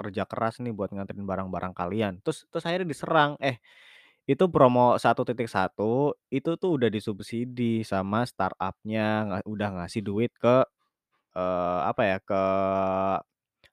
kerja 0.00 0.24
keras 0.28 0.60
nih 0.64 0.72
buat 0.76 0.90
nganterin 0.94 1.24
barang-barang 1.28 1.74
kalian. 1.76 2.14
Terus 2.26 2.46
terus 2.52 2.64
akhirnya 2.68 2.88
diserang, 2.90 3.32
eh 3.42 3.58
itu 4.30 4.44
promo 4.52 4.96
1.1 5.02 6.14
itu 6.32 6.50
tuh 6.60 6.70
udah 6.80 6.90
disubsidi 6.92 7.82
sama 7.86 8.24
startup-nya, 8.28 9.40
udah 9.48 9.68
ngasih 9.84 10.02
duit 10.06 10.32
ke, 10.40 10.64
eee, 11.36 11.80
apa 11.90 12.02
ya, 12.06 12.18
ke 12.24 12.42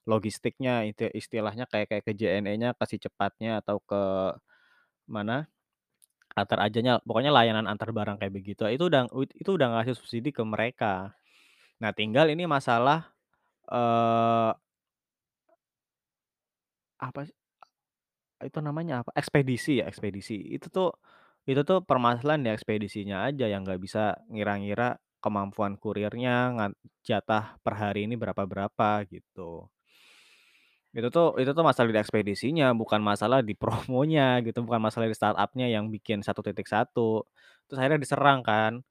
logistiknya 0.10 0.84
itu 0.90 1.08
istilahnya 1.14 1.66
kayak 1.72 1.88
kayak 1.92 2.04
ke 2.08 2.14
JNE-nya, 2.20 2.76
ke 2.78 2.84
Si 2.90 2.98
Cepatnya 3.02 3.62
atau 3.64 3.80
ke 3.84 4.02
mana, 5.08 5.48
Antar 6.34 6.60
Ajanya, 6.66 6.98
pokoknya 7.06 7.30
layanan 7.36 7.70
antar 7.70 7.94
barang 7.94 8.18
kayak 8.22 8.34
begitu, 8.34 8.66
itu 8.70 8.86
udah 8.90 9.06
it 9.22 9.32
itu 9.38 9.52
udah 9.54 9.68
ngasih 9.78 9.94
subsidi 9.98 10.32
ke 10.34 10.42
mereka. 10.46 11.14
Nah 11.82 11.92
tinggal 11.96 12.30
ini 12.34 12.46
masalah, 12.50 13.12
eee 13.70 14.52
apa 17.00 17.26
itu 18.44 18.60
namanya 18.60 19.02
apa, 19.06 19.12
ekspedisi 19.16 19.80
ya, 19.82 19.86
ekspedisi. 19.92 20.36
Itu 20.56 20.68
tuh 20.74 20.90
itu 21.48 21.62
tuh 21.68 21.84
permasalahan 21.84 22.42
di 22.46 22.50
ekspedisinya 22.56 23.28
aja 23.28 23.46
yang 23.52 23.64
nggak 23.68 23.80
bisa 23.84 24.16
ngira-ngira 24.32 25.00
kemampuan 25.24 25.76
kurirnya, 25.80 26.52
jatah 27.08 27.56
per 27.64 27.74
hari 27.80 28.08
ini 28.08 28.16
berapa-berapa 28.20 29.08
gitu. 29.12 29.68
Itu 30.94 31.10
tuh 31.10 31.28
itu 31.42 31.50
tuh 31.58 31.66
masalah 31.66 31.90
di 31.90 31.98
ekspedisinya, 31.98 32.70
bukan 32.78 33.02
masalah 33.02 33.42
di 33.42 33.58
promonya 33.58 34.38
gitu, 34.46 34.62
bukan 34.62 34.78
masalah 34.78 35.10
di 35.10 35.18
startup-nya 35.18 35.66
yang 35.74 35.90
bikin 35.90 36.22
1.1. 36.22 37.26
Terus 37.66 37.78
akhirnya 37.82 37.98
diserang 38.06 38.46
kan. 38.46 38.86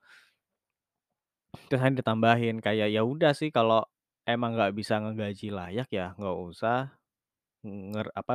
Terus 1.68 1.80
akhirnya 1.85 2.00
ditambahin 2.00 2.56
kayak, 2.64 2.88
ya 2.97 3.02
udah 3.04 3.32
sih 3.37 3.52
kalau 3.52 3.85
emang 4.25 4.56
nggak 4.56 4.73
bisa 4.78 4.94
ngegaji 5.02 5.49
layak 5.52 5.88
ya 5.92 6.14
nggak 6.16 6.37
usah 6.50 6.78
nger 7.66 8.09
apa, 8.16 8.35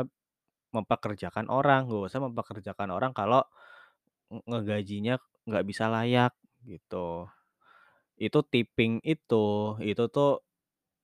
mempekerjakan 0.75 1.47
orang, 1.51 1.87
nggak 1.89 2.09
usah 2.11 2.21
mempekerjakan 2.25 2.89
orang 2.97 3.11
kalau 3.15 3.41
nge 4.33 4.41
ngegajinya 4.49 5.15
nggak 5.49 5.65
bisa 5.69 5.85
layak 5.91 6.33
gitu. 6.67 7.27
Itu 8.19 8.39
tipping 8.47 9.01
itu, 9.05 9.77
itu 9.83 10.03
tuh 10.11 10.41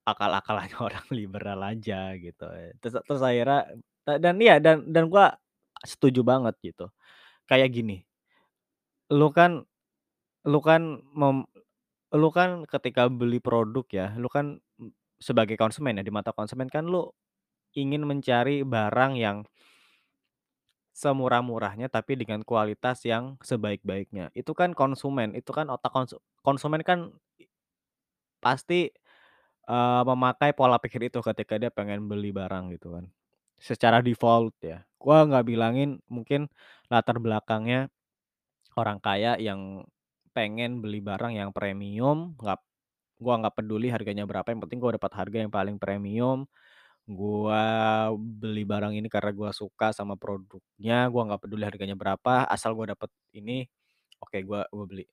akal-akalannya 0.07 0.77
orang 0.87 1.07
liberal 1.11 1.59
aja 1.63 2.15
gitu. 2.19 2.45
Terus 2.83 2.95
terus 3.07 3.21
akhirnya 3.23 3.67
dan 4.05 4.35
iya 4.41 4.59
dan 4.59 4.87
dan 4.91 5.07
gua 5.11 5.35
setuju 5.85 6.21
banget 6.25 6.55
gitu. 6.63 6.87
Kayak 7.49 7.71
gini 7.75 8.05
lu 9.11 9.27
kan 9.35 9.67
lu 10.47 10.59
kan 10.63 11.03
mem 11.15 11.43
lu 12.13 12.29
kan 12.31 12.63
ketika 12.69 13.09
beli 13.09 13.41
produk 13.41 13.85
ya, 13.89 14.07
lu 14.21 14.29
kan, 14.29 14.61
sebagai 15.17 15.57
konsumen 15.57 15.97
ya, 15.97 16.03
di 16.05 16.13
mata 16.13 16.29
konsumen 16.31 16.69
kan 16.69 16.85
lu 16.85 17.09
ingin 17.77 18.05
mencari 18.05 18.61
barang 18.65 19.13
yang 19.17 19.45
semurah-murahnya 20.93 21.89
tapi 21.89 22.13
dengan 22.13 22.45
kualitas 22.45 23.01
yang 23.03 23.35
sebaik-baiknya. 23.41 24.29
Itu 24.37 24.53
kan 24.53 24.77
konsumen, 24.77 25.33
itu 25.33 25.49
kan 25.49 25.67
otak 25.73 25.89
konsu 25.89 26.21
konsumen 26.45 26.85
kan 26.85 27.09
pasti, 28.43 28.93
eee, 29.69 30.01
memakai 30.07 30.51
pola 30.57 30.77
pikir 30.81 31.09
itu 31.11 31.19
ketika 31.23 31.55
dia 31.61 31.71
pengen 31.73 32.05
beli 32.11 32.31
barang 32.35 32.73
gitu 32.75 32.95
kan. 32.99 33.05
Secara 33.61 33.99
default 34.05 34.55
ya. 34.63 34.83
Gua 35.01 35.25
nggak 35.27 35.45
bilangin 35.47 35.99
mungkin 36.11 36.47
latar 36.91 37.19
belakangnya 37.23 37.89
orang 38.79 38.99
kaya 39.03 39.37
yang 39.41 39.85
pengen 40.35 40.81
beli 40.83 40.99
barang 41.03 41.33
yang 41.37 41.51
premium, 41.55 42.33
nggak 42.41 42.59
gua 43.21 43.33
nggak 43.41 43.55
peduli 43.59 43.89
harganya 43.93 44.25
berapa, 44.29 44.47
yang 44.53 44.61
penting 44.65 44.79
gua 44.83 44.97
dapat 44.99 45.11
harga 45.17 45.37
yang 45.45 45.53
paling 45.53 45.77
premium, 45.81 46.45
gua 47.09 47.61
beli 48.17 48.63
barang 48.67 48.93
ini 48.97 49.07
karena 49.11 49.31
gua 49.35 49.51
suka 49.55 49.91
sama 49.95 50.15
produknya, 50.19 51.07
gua 51.13 51.23
nggak 51.33 51.41
peduli 51.47 51.63
harganya 51.67 51.95
berapa, 51.99 52.45
asal 52.49 52.73
gua 52.77 52.93
dapet 52.97 53.09
ini, 53.37 53.65
oke 54.23 54.37
gua 54.47 54.65
gua 54.73 54.85
beli. 54.89 55.05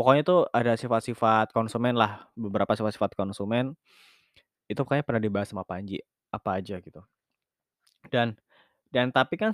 Pokoknya 0.00 0.24
tuh 0.24 0.48
ada 0.48 0.80
sifat-sifat 0.80 1.52
konsumen 1.52 1.92
lah, 1.92 2.24
beberapa 2.32 2.72
sifat-sifat 2.72 3.20
konsumen, 3.20 3.76
itu 4.64 4.80
kayaknya 4.80 5.04
pernah 5.04 5.20
dibahas 5.20 5.52
sama 5.52 5.68
Panji, 5.68 6.00
apa 6.32 6.56
aja 6.56 6.80
gitu. 6.80 7.04
Dan 8.08 8.32
dan 8.88 9.12
tapi 9.12 9.36
kan 9.36 9.52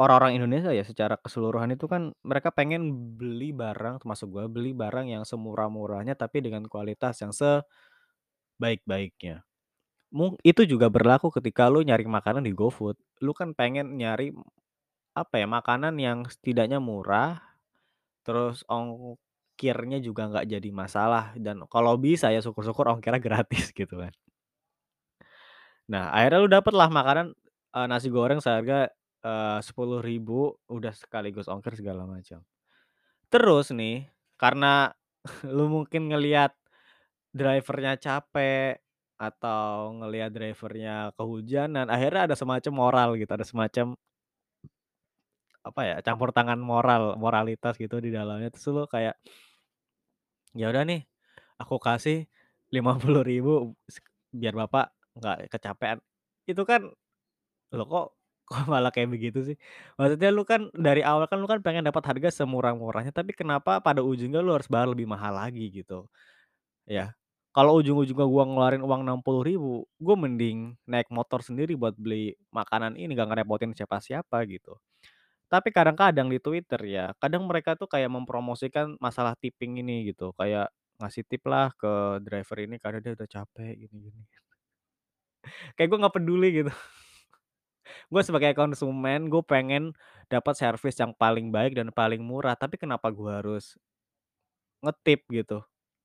orang-orang 0.00 0.40
Indonesia 0.40 0.72
ya 0.72 0.88
secara 0.88 1.20
keseluruhan 1.20 1.76
itu 1.76 1.84
kan 1.84 2.16
mereka 2.24 2.48
pengen 2.48 2.96
beli 3.20 3.52
barang, 3.52 4.00
termasuk 4.00 4.32
gua, 4.32 4.48
beli 4.48 4.72
barang 4.72 5.12
yang 5.12 5.28
semurah-murahnya 5.28 6.16
tapi 6.16 6.40
dengan 6.40 6.64
kualitas 6.64 7.20
yang 7.20 7.36
sebaik-baiknya. 7.36 9.44
Itu 10.44 10.68
juga 10.68 10.88
berlaku 10.88 11.28
ketika 11.32 11.68
lu 11.68 11.84
nyari 11.84 12.08
makanan 12.08 12.48
di 12.48 12.52
GoFood. 12.56 12.96
Lu 13.20 13.36
kan 13.36 13.52
pengen 13.52 14.00
nyari, 14.00 14.32
apa 15.16 15.34
ya, 15.40 15.46
makanan 15.48 15.96
yang 16.00 16.24
setidaknya 16.28 16.80
murah, 16.80 17.40
terus 18.24 18.64
ongkirnya 19.62 19.98
juga 20.02 20.26
nggak 20.30 20.46
jadi 20.58 20.70
masalah 20.74 21.24
dan 21.38 21.62
kalau 21.70 21.94
bisa 22.00 22.34
ya 22.34 22.40
syukur-syukur 22.42 22.90
ongkirnya 22.90 23.22
gratis 23.28 23.70
gitu 23.70 23.94
kan. 24.02 24.10
Nah 25.90 26.10
akhirnya 26.14 26.38
lu 26.42 26.50
dapatlah 26.50 26.88
makanan, 26.90 27.26
eee, 27.74 27.86
nasi 27.90 28.08
goreng 28.12 28.38
seharga, 28.42 28.88
eee, 29.24 29.58
10.000 29.64 30.54
udah 30.70 30.92
sekaligus 30.94 31.50
ongkir 31.50 31.74
segala 31.78 32.06
macam. 32.08 32.42
Terus 33.32 33.72
nih, 33.74 34.08
karena 34.40 34.92
lu 35.56 35.68
mungkin 35.72 36.10
ngelihat 36.12 36.54
driver-nya 37.34 37.96
capek 38.00 38.80
atau 39.20 39.94
ngelihat 40.02 40.30
driver-nya 40.34 41.12
kehujanan, 41.18 41.88
akhirnya 41.92 42.30
ada 42.32 42.36
semacam 42.38 42.72
moral 42.74 43.10
gitu, 43.20 43.32
ada 43.34 43.46
semacam 43.46 43.96
apa 45.62 45.80
ya, 45.86 45.96
campur 46.02 46.34
tangan 46.34 46.58
moral, 46.58 47.14
moralitas 47.22 47.78
gitu 47.78 48.02
di 48.02 48.10
dalamnya, 48.10 48.50
terus 48.50 48.66
lu 48.74 48.82
kayak 48.90 49.14
"Ya 50.56 50.68
udah 50.72 50.84
nih, 50.88 51.04
aku 51.60 51.76
kasih 51.82 52.28
50.000 52.74 53.72
sek 53.88 54.04
biar 54.36 54.54
Bapak 54.56 54.92
nggak 55.18 55.38
kecapean." 55.52 55.98
Itu 56.48 56.62
kan, 56.68 56.88
loh 57.74 57.86
kok 57.90 58.06
kok 58.50 58.66
malah 58.70 58.90
kayak 58.94 59.10
begitu 59.14 59.40
sih? 59.46 59.56
Maksudnya 60.00 60.30
lu 60.34 60.44
kan 60.48 60.68
dari 60.76 61.02
awal 61.06 61.26
kan 61.30 61.38
lu 61.42 61.48
kan 61.50 61.60
pengen 61.64 61.84
dapat 61.88 62.04
harga 62.06 62.30
semurah-murahnya, 62.44 63.12
tapi 63.14 63.32
kenapa 63.36 63.80
pada 63.84 64.02
ujungnya 64.04 64.40
lu 64.44 64.52
harus 64.56 64.68
bayar 64.70 64.90
lebih 64.92 65.08
mahal 65.10 65.34
lagi 65.38 65.68
gitu, 65.72 66.06
ya. 66.88 67.12
Kalau 67.56 67.78
ujung-ujungnya 67.82 68.26
gua 68.28 68.44
ngeluarin 68.48 68.82
uang 68.86 69.02
60.000, 69.08 69.84
gua 70.00 70.16
mending 70.20 70.76
naik 70.88 71.08
motor 71.12 71.40
sendiri 71.44 71.74
buat 71.78 71.96
beli 71.98 72.34
makanan 72.54 72.96
ini, 73.00 73.12
nggak 73.16 73.28
ngerepotin 73.34 73.72
siapa-siapa 73.76 74.38
gitu. 74.50 74.78
Tapi 75.52 75.68
kadang-kadang 75.76 76.28
di 76.32 76.38
Twitter 76.40 76.80
ya, 76.88 77.06
kadang 77.20 77.44
mereka 77.50 77.76
tuh 77.80 77.84
kayak 77.92 78.08
mempromosikan 78.16 78.96
masalah 79.04 79.34
tipping 79.36 79.72
ini 79.84 80.08
gitu, 80.10 80.32
kayak 80.40 80.72
ngasih 81.00 81.24
tip 81.28 81.42
lah 81.52 81.68
ke 81.76 81.92
driver 82.24 82.58
ini 82.64 82.76
karena 82.80 82.98
dia 83.04 83.12
udah 83.18 83.28
capek 83.28 83.72
gini-gini. 83.84 84.24
Kayak 85.76 85.88
gua 85.90 85.98
nggak 86.06 86.16
peduli 86.16 86.48
gitu. 86.62 86.72
Gua 88.12 88.22
sebagai 88.22 88.52
konsumen, 88.54 89.26
gua 89.32 89.42
pengen 89.42 89.90
dapat 90.30 90.54
servis 90.54 90.96
yang 91.02 91.12
paling 91.18 91.50
baik 91.50 91.74
dan 91.78 91.90
paling 91.90 92.22
murah, 92.22 92.54
tapi 92.54 92.78
kenapa 92.78 93.10
gua 93.10 93.42
harus 93.42 93.74
nge-tip 94.82 95.22
gitu. 95.30 95.58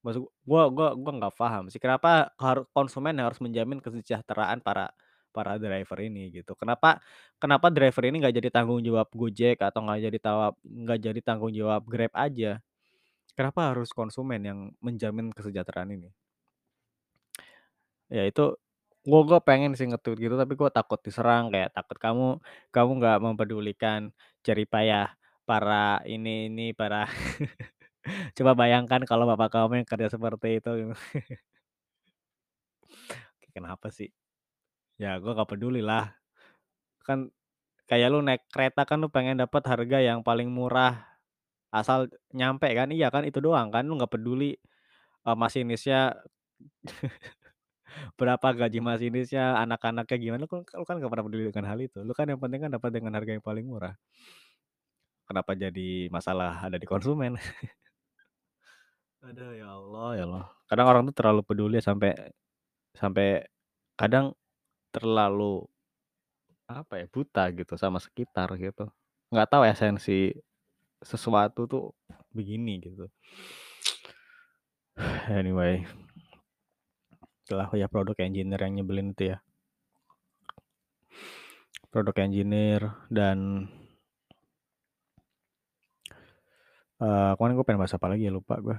Maksud 0.06 0.30
gua 0.46 0.70
gua 0.70 0.90
gua 0.96 1.12
nggak 1.18 1.36
paham 1.36 1.64
sih, 1.74 1.82
kenapa 1.82 2.32
konsumen 2.72 3.18
harus 3.18 3.42
menjamin 3.42 3.82
kesejahteraan 3.82 4.62
para 4.62 4.94
para 5.38 5.54
driver 5.62 6.00
ini 6.02 6.34
gitu. 6.42 6.52
Kenapa 6.58 6.98
kenapa 7.42 7.68
driver 7.70 8.04
ini 8.10 8.16
nggak 8.26 8.36
jadi 8.42 8.50
tanggung 8.56 8.82
jawab 8.88 9.08
Gojek 9.14 9.58
atau 9.62 9.80
nggak 9.86 10.00
jadi 10.10 10.18
tawap 10.28 10.54
nggak 10.66 11.00
jadi 11.06 11.20
tanggung 11.28 11.54
jawab 11.54 11.82
Grab 11.86 12.14
aja. 12.18 12.58
Kenapa 13.38 13.62
harus 13.74 13.90
konsumen 13.96 14.42
yang 14.50 14.60
menjamin 14.86 15.32
kesejahteraan 15.38 15.92
ini? 15.98 16.10
Ya 18.08 18.24
itu, 18.30 18.56
gua 19.08 19.22
gua 19.28 19.40
pengen 19.44 19.76
sih 19.78 19.88
nge-tweet 19.90 20.18
gitu, 20.24 20.36
tapi 20.40 20.54
gua 20.60 20.70
takut 20.72 21.00
diserang, 21.04 21.52
kayak 21.54 21.72
takut 21.76 21.98
kamu 22.00 22.26
kamu 22.76 22.92
nggak 23.04 23.18
mempedulikan 23.26 24.02
jerih 24.46 24.68
payah 24.70 25.12
para 25.48 26.00
ini 26.08 26.48
ini, 26.52 26.72
para 26.76 27.08
coba 28.38 28.52
bayangkan 28.62 29.02
kalau 29.10 29.26
bapak 29.30 29.50
kamu 29.54 29.84
yang 29.84 29.88
kerja 29.90 30.08
seperti 30.16 30.48
itu 30.60 30.70
gitu. 30.88 30.96
Kenapa 33.56 33.90
sih? 33.90 34.10
Ya 34.98 35.18
gua 35.22 35.32
nggak 35.38 35.50
peduli 35.54 35.82
lah. 35.86 36.10
Kan 37.08 37.32
kayak 37.90 38.10
lu 38.14 38.20
naik 38.26 38.44
kereta 38.54 38.84
kan 38.90 39.00
lu 39.04 39.10
pengen 39.14 39.40
dapat 39.44 39.64
harga 39.68 40.00
yang 40.04 40.22
paling 40.26 40.50
murah, 40.52 41.06
asal 41.74 42.10
nyampe 42.36 42.68
kan, 42.76 42.90
iya 42.94 43.10
kan, 43.14 43.24
itu 43.28 43.40
doang 43.44 43.70
kan, 43.74 43.84
lu 43.88 43.96
nggak 44.00 44.14
peduli, 44.16 44.58
eee, 45.28 45.38
masinisnya 45.38 46.16
Berapa 48.20 48.48
gaji 48.54 48.80
masinisnya, 48.84 49.58
anak-anaknya 49.64 50.18
gimana, 50.20 50.42
lu 50.46 50.50
kan 50.52 50.62
lu 50.76 50.86
kan 50.88 50.96
nggak 51.00 51.12
pernah 51.12 51.26
peduli 51.28 51.44
dengan 51.50 51.68
hal 51.72 51.80
itu. 51.82 52.00
Lu 52.04 52.14
kan 52.18 52.28
yang 52.30 52.40
penting 52.42 52.60
kan 52.68 52.72
dapat 52.74 52.90
dengan 52.94 53.12
harga 53.18 53.32
yang 53.38 53.46
paling 53.46 53.66
murah. 53.68 53.94
Kenapa 55.28 55.52
jadi 55.60 56.08
masalah 56.08 56.64
ada 56.64 56.80
di 56.80 56.88
konsumen? 56.88 57.36
Aduh, 59.26 59.52
ya 59.58 59.68
Allah 59.74 60.10
ya 60.18 60.24
Allah. 60.30 60.46
Kadang 60.70 60.88
orang 60.90 61.02
tuh 61.10 61.16
terlalu 61.18 61.42
peduli 61.46 61.78
sampai 61.82 62.12
sampai 62.96 63.46
kadang 64.00 64.34
terlalu, 65.02 65.66
apa 66.70 66.94
ya, 67.02 67.08
buta 67.12 67.44
gitu 67.56 67.74
sama 67.80 68.00
sekitar 68.02 68.50
gitu. 68.60 68.90
Nggak 69.34 69.50
tahu 69.52 69.64
esensi 69.68 70.34
sesuatu 71.04 71.66
tuh 71.70 71.84
begini 72.36 72.80
gitu. 72.84 73.08
Anyway. 75.40 75.86
Itulah 77.48 77.72
ya 77.80 77.88
produk 77.88 78.18
engineer 78.20 78.60
yang 78.60 78.74
nyebelin 78.82 79.16
itu 79.16 79.24
ya. 79.36 79.38
Produk 81.94 82.16
engineer 82.20 82.82
dan 83.08 83.70
eee, 87.02 87.32
kemarin 87.38 87.56
gue 87.58 87.66
pengen 87.68 87.82
bahas 87.82 87.96
apa 87.98 88.08
lagi 88.12 88.26
ya, 88.28 88.34
lupa 88.34 88.58
gue. 88.58 88.78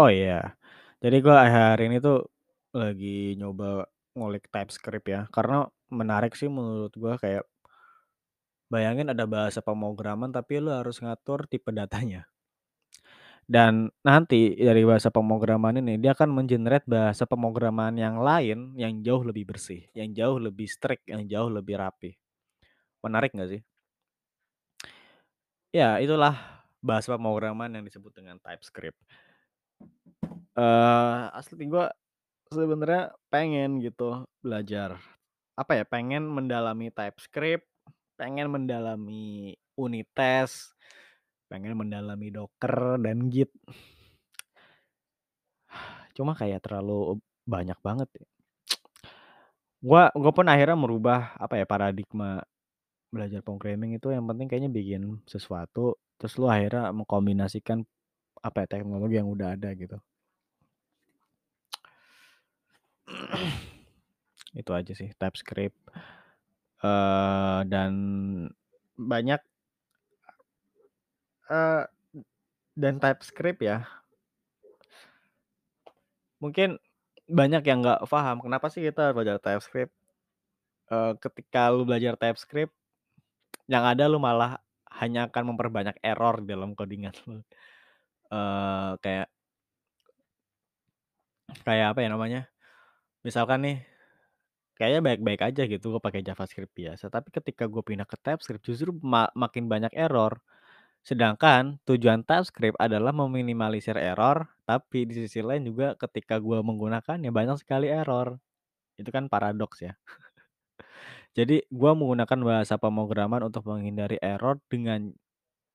Oh 0.00 0.10
iya, 0.10 0.56
jadi 1.04 1.16
gue 1.22 1.34
akhir-akhir 1.34 1.80
ini 1.86 1.96
tuh 2.02 2.26
lagi 2.74 3.38
nyoba 3.38 3.86
ngulik 4.16 4.46
TypeScript 4.54 5.06
ya, 5.10 5.20
karena 5.34 5.66
menarik 5.90 6.32
sih 6.38 6.48
menurut 6.50 6.92
gue 6.94 7.14
kayak 7.22 7.44
bayangin 8.72 9.08
ada 9.14 9.24
bahasa 9.34 9.60
pemrograman 9.68 10.30
tapi 10.36 10.60
lu 10.64 10.70
harus 10.72 10.96
ngatur 11.04 11.40
tipe 11.52 11.70
datanya. 11.80 12.22
Dan 13.44 13.92
nanti 14.00 14.56
dari 14.56 14.80
bahasa 14.88 15.12
pemrograman 15.12 15.76
ini 15.76 16.00
dia 16.00 16.16
akan 16.16 16.32
men-generate 16.32 16.88
bahasa 16.88 17.28
pemrograman 17.28 17.92
yang 17.92 18.16
lain 18.24 18.72
yang 18.80 19.04
jauh 19.04 19.20
lebih 19.20 19.44
bersih, 19.52 19.84
yang 19.92 20.16
jauh 20.16 20.40
lebih 20.40 20.64
strict, 20.64 21.04
yang 21.12 21.28
jauh 21.28 21.52
lebih 21.52 21.76
rapi. 21.76 22.16
Menarik 23.04 23.36
nggak 23.36 23.50
sih? 23.58 23.62
Ya 25.74 25.98
itulah 26.00 26.38
bahasa 26.80 27.12
pemrograman 27.12 27.68
yang 27.74 27.84
disebut 27.84 28.14
dengan 28.16 28.38
TypeScript. 28.40 28.96
Eee, 30.54 31.22
asli 31.34 31.66
gue 31.66 31.86
sebenarnya 32.50 33.14
pengen 33.32 33.80
gitu 33.80 34.26
belajar, 34.44 35.00
apa 35.54 35.72
ya, 35.78 35.84
pengen 35.86 36.26
mendalami 36.28 36.90
TypeScript, 36.90 37.66
pengen 38.18 38.50
mendalami 38.50 39.54
unit 39.78 40.08
test, 40.14 40.74
pengen 41.50 41.78
mendalami 41.78 42.30
Docker 42.34 42.98
dan 43.02 43.30
Git. 43.30 43.50
Cuma 46.14 46.32
kayak 46.38 46.62
terlalu 46.62 47.18
banyak 47.44 47.78
banget 47.82 48.08
ya. 48.14 48.26
Gua 49.84 50.08
gua 50.16 50.32
pun 50.32 50.46
akhirnya 50.48 50.78
merubah, 50.78 51.36
apa 51.36 51.60
ya, 51.60 51.66
paradigma 51.68 52.40
belajar 53.12 53.44
programming 53.46 53.98
itu 53.98 54.10
yang 54.10 54.26
penting 54.26 54.46
kayaknya 54.50 54.70
bikin 54.72 55.02
sesuatu, 55.28 55.94
terus 56.18 56.34
lu 56.40 56.48
akhirnya 56.50 56.90
mengkombinasikan, 56.90 57.84
apa 58.42 58.64
ya, 58.64 58.66
teknologi 58.78 59.20
yang 59.20 59.28
udah 59.30 59.54
ada 59.54 59.70
gitu. 59.76 59.98
Itu 64.60 64.70
aja 64.72 64.92
sih 64.94 65.10
TypeScript. 65.18 65.78
Eee, 66.84 67.58
dan 67.72 67.92
banyak 68.94 69.40
eee, 71.50 71.82
dan 72.76 72.94
TypeScript 73.02 73.60
ya 73.64 73.86
mungkin 76.42 76.76
banyak 77.24 77.64
yang 77.64 77.80
nggak 77.80 78.04
paham 78.04 78.44
kenapa 78.44 78.68
sih 78.68 78.84
kita 78.84 79.16
belajar 79.16 79.40
TypeScript. 79.40 79.92
Eee, 80.92 81.12
ketika 81.24 81.72
lu 81.72 81.88
belajar 81.88 82.14
TypeScript, 82.20 82.72
yang 83.64 83.84
ada 83.88 84.04
lu 84.12 84.20
malah 84.20 84.60
hanya 85.00 85.26
akan 85.32 85.56
memperbanyak 85.56 85.96
error 86.04 86.44
dalam 86.44 86.76
coding-an 86.76 87.16
lu. 87.24 87.40
Eee, 88.28 88.90
kayak 89.00 89.28
kayak 91.64 91.86
apa 91.96 92.00
ya 92.04 92.08
namanya, 92.12 92.40
misalkan 93.26 93.60
nih, 93.66 93.76
kayaknya 94.78 95.00
baik-baik 95.06 95.40
aja 95.54 95.62
gitu 95.70 95.84
gua 95.96 96.02
pakai 96.02 96.22
JavaScript 96.26 96.72
biasa, 96.74 97.06
tapi 97.12 97.28
ketika 97.34 97.64
gua 97.70 97.82
pindah 97.86 98.06
ke 98.08 98.16
TypeScript 98.18 98.64
justru 98.66 98.90
ma 99.02 99.30
makin 99.38 99.66
banyak 99.70 99.92
error. 99.94 100.38
Sedangkan 101.04 101.78
tujuan 101.88 102.22
TypeScript 102.26 102.78
adalah 102.80 103.12
meminimalisir 103.16 103.96
error, 104.00 104.48
tapi 104.68 105.06
di 105.08 105.14
sisi 105.26 105.40
lain 105.44 105.68
juga 105.70 105.94
ketika 106.00 106.38
gua 106.42 106.60
menggunakannya 106.66 107.30
banyak 107.34 107.58
sekali 107.62 107.88
error. 107.92 108.38
Itu 109.00 109.10
kan 109.14 109.28
paradoks 109.32 109.80
ya. 109.84 109.94
Jadi 111.38 111.66
gua 111.70 111.92
menggunakan 111.98 112.38
bahasa 112.46 112.74
pemrograman 112.78 113.42
untuk 113.48 113.66
menghindari 113.66 114.18
error 114.22 114.58
dengan 114.70 115.10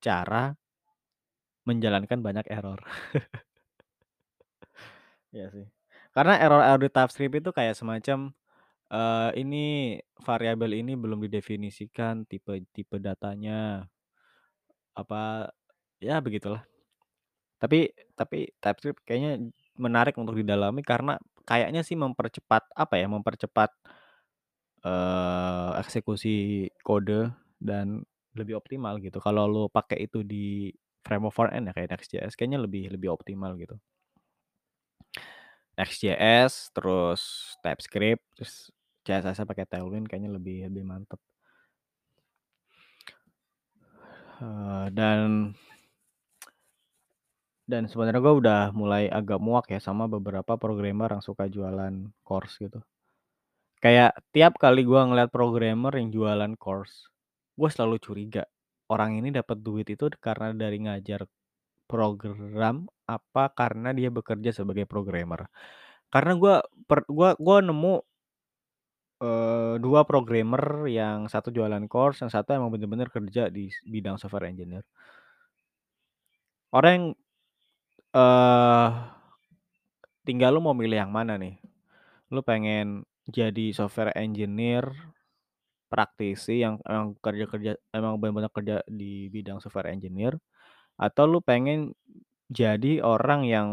cara 0.02 0.54
menjalankan 1.68 2.20
banyak 2.24 2.46
error. 2.52 2.80
Iya 5.32 5.46
sih. 5.50 5.66
Karena 6.20 6.36
error-error 6.36 6.84
di 6.84 6.90
TypeScript 6.92 7.34
itu 7.40 7.50
kayak 7.56 7.72
semacam, 7.80 8.28
eee, 8.92 9.30
ini 9.40 9.64
variabel 10.20 10.72
ini 10.76 10.92
belum 11.00 11.24
didefinisikan 11.24 12.28
tipe 12.28 12.60
tipe 12.76 13.00
datanya. 13.00 13.88
Apa, 14.96 15.48
ya 16.02 16.18
begitulah. 16.22 16.62
Tapi 17.62 17.90
tapi 18.18 18.50
TypeScript 18.60 19.02
kayaknya 19.06 19.50
menarik 19.80 20.16
untuk 20.20 20.36
didalami 20.38 20.82
karena 20.84 21.16
kayaknya 21.48 21.82
sih 21.86 21.96
mempercepat, 21.98 22.68
apa 22.76 22.94
ya, 23.00 23.08
mempercepat 23.10 23.70
eee, 24.84 25.70
eksekusi 25.82 26.36
kode 26.86 27.28
dan 27.60 28.00
lebih 28.36 28.56
optimal 28.60 28.96
gitu. 29.04 29.18
Kalau 29.20 29.44
lu 29.50 29.62
pakai 29.68 30.06
itu 30.08 30.24
di 30.24 30.72
framework 31.04 31.34
front-end 31.36 31.68
ya 31.68 31.72
kayak 31.76 31.88
Next.js 31.96 32.32
kayaknya 32.38 32.60
lebih 32.64 32.88
lebih 32.92 33.08
optimal 33.12 33.56
gitu. 33.60 33.76
Next.js, 35.80 36.76
terus 36.76 37.56
TypeScript, 37.64 38.20
terus 38.36 38.68
CSS-nya 39.00 39.48
pakai 39.48 39.64
Tailwind 39.64 40.12
kayaknya 40.12 40.36
lebih 40.36 40.68
lebih 40.68 40.84
mantep. 40.84 41.16
Eee, 44.44 44.92
dan 44.92 45.56
dan 47.64 47.88
sebenarnya 47.88 48.20
gua 48.20 48.34
udah 48.36 48.62
mulai 48.76 49.08
agak 49.08 49.40
muak 49.40 49.72
ya 49.72 49.80
sama 49.80 50.04
beberapa 50.04 50.60
programmer 50.60 51.08
yang 51.16 51.24
suka 51.24 51.48
jualan 51.48 52.12
course 52.26 52.60
gitu. 52.60 52.84
Kayak 53.80 54.20
tiap 54.36 54.60
kali 54.60 54.84
gua 54.84 55.08
ngeliat 55.08 55.32
programmer 55.32 55.96
yang 55.96 56.12
jualan 56.12 56.52
course, 56.60 57.08
gua 57.56 57.72
selalu 57.72 57.96
curiga, 58.04 58.44
orang 58.92 59.16
ini 59.16 59.32
dapat 59.32 59.64
duit 59.64 59.88
itu 59.88 60.12
karena 60.20 60.52
dari 60.52 60.84
ngajar 60.84 61.24
program, 61.88 62.84
apa 63.16 63.50
karena 63.58 63.90
dia 63.98 64.08
bekerja 64.14 64.50
sebagai 64.54 64.86
programmer. 64.88 65.48
Karena 66.12 66.32
gua 66.38 66.56
per 66.88 67.06
gua 67.10 67.34
gua 67.40 67.58
nemu 67.64 68.02
eee, 69.20 69.76
2 69.84 70.08
programmer 70.08 70.88
yang 70.88 71.28
satu 71.28 71.52
jualan 71.52 71.84
course, 71.92 72.24
yang 72.24 72.32
satu 72.32 72.56
emang 72.56 72.72
bener-bener 72.72 73.12
kerja 73.12 73.52
di 73.52 73.68
bidang 73.84 74.16
software 74.16 74.48
engineer. 74.48 74.80
Orang 76.72 76.92
yang 76.94 77.06
eee, 78.14 78.88
tinggal 80.26 80.50
lu 80.56 80.60
mau 80.64 80.74
milih 80.76 80.98
yang 81.06 81.12
mana 81.14 81.36
nih. 81.40 81.58
Lu 82.34 82.40
pengen 82.46 83.04
jadi 83.30 83.72
software 83.76 84.14
engineer, 84.18 84.86
praktisi 85.92 86.62
yang 86.64 86.80
emang 86.86 87.16
kerja-kerja 87.22 87.78
emang 87.94 88.18
bener-bener 88.22 88.52
kerja 88.54 88.76
di 88.90 89.28
bidang 89.32 89.58
software 89.62 89.92
engineer, 89.94 90.36
atau 91.00 91.24
lu 91.30 91.40
pengen 91.44 91.92
jadi 92.50 92.92
orang 93.02 93.40
yang 93.54 93.68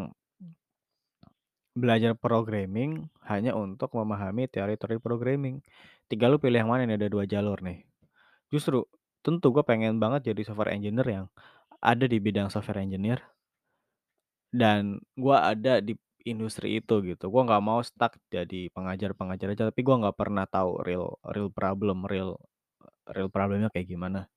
belajar 1.77 2.13
programming 2.17 2.91
hanya 3.31 3.51
untuk 3.53 3.89
memahami 3.99 4.43
teori-teori 4.53 4.97
programming. 5.05 5.55
Tinggal 6.09 6.29
lu 6.35 6.39
pilih 6.43 6.59
yang 6.65 6.71
mana 6.71 6.83
nih, 6.89 6.97
ada 6.99 7.09
2 7.11 7.23
jalur 7.33 7.57
nih. 7.67 7.85
Justru 8.53 8.79
tentu 9.25 9.47
gua 9.55 9.63
pengen 9.67 9.99
banget 10.03 10.21
jadi 10.33 10.41
software 10.47 10.73
engineer 10.77 11.07
yang 11.17 11.25
ada 11.91 12.05
di 12.13 12.17
bidang 12.25 12.49
software 12.53 12.81
engineer 12.85 13.19
dan 14.51 14.99
gua 15.19 15.51
ada 15.53 15.79
di 15.83 15.93
industri 16.27 16.79
itu 16.83 16.99
gitu. 17.07 17.25
Gua 17.31 17.41
nggak 17.47 17.63
mau 17.63 17.79
stuck 17.83 18.15
jadi 18.31 18.67
pengajar-pengajar 18.75 19.47
aja, 19.53 19.63
tapi 19.71 19.81
gua 19.87 19.95
nggak 20.07 20.17
pernah 20.19 20.45
tahu 20.47 20.81
real 20.83 21.15
real 21.33 21.49
problem, 21.53 22.03
real 22.07 22.39
real 23.11 23.29
problem-nya 23.31 23.69
kayak 23.73 23.87
gimana. 23.89 24.27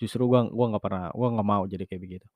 Justru 0.00 0.26
gua 0.30 0.46
gua 0.50 0.66
nggak 0.76 0.84
pernah 0.84 1.04
gua 1.16 1.28
nggak 1.36 1.48
mau 1.48 1.64
jadi 1.68 1.84
kayak 1.88 2.02
begitu. 2.04 2.28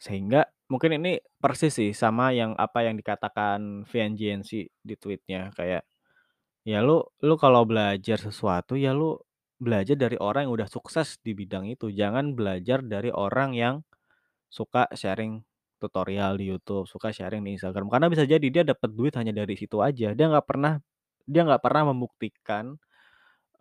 Sehingga 0.00 0.48
mungkin 0.72 0.96
ini 0.96 1.20
persis 1.36 1.76
sih 1.76 1.92
sama 1.92 2.32
yang 2.32 2.56
apa 2.56 2.88
yang 2.88 2.96
dikatakan 2.96 3.84
Vian-Jianxi 3.84 4.60
di 4.80 4.94
tweet-nya, 4.96 5.52
kayak, 5.52 5.84
ya 6.66 6.80
lu 6.84 7.02
lu 7.24 7.34
kalau 7.40 7.64
belajar 7.68 8.18
sesuatu 8.20 8.76
ya 8.78 8.92
lu 8.96 9.16
belajar 9.60 9.96
dari 9.98 10.16
orang 10.20 10.48
yang 10.50 10.54
udah 10.56 10.68
sukses 10.70 11.18
di 11.24 11.32
bidang 11.36 11.68
itu, 11.70 11.90
jangan 11.92 12.32
belajar 12.36 12.80
dari 12.84 13.10
orang 13.14 13.52
yang 13.56 13.74
suka 14.52 14.88
sharing 14.96 15.42
tutorial 15.82 16.36
di 16.40 16.50
YouTube, 16.52 16.86
suka 16.90 17.10
sharing 17.14 17.42
di 17.46 17.56
Instagram. 17.60 17.88
Karena 17.92 18.08
bisa 18.12 18.24
jadi 18.28 18.46
dia 18.52 18.64
dapat 18.66 18.90
duit 18.94 19.14
hanya 19.20 19.32
dari 19.36 19.54
situ 19.58 19.80
aja. 19.84 20.12
Dia 20.16 20.26
nggak 20.32 20.46
pernah 20.48 20.78
dia 21.28 21.42
nggak 21.46 21.62
pernah 21.64 21.92
membuktikan, 21.94 22.76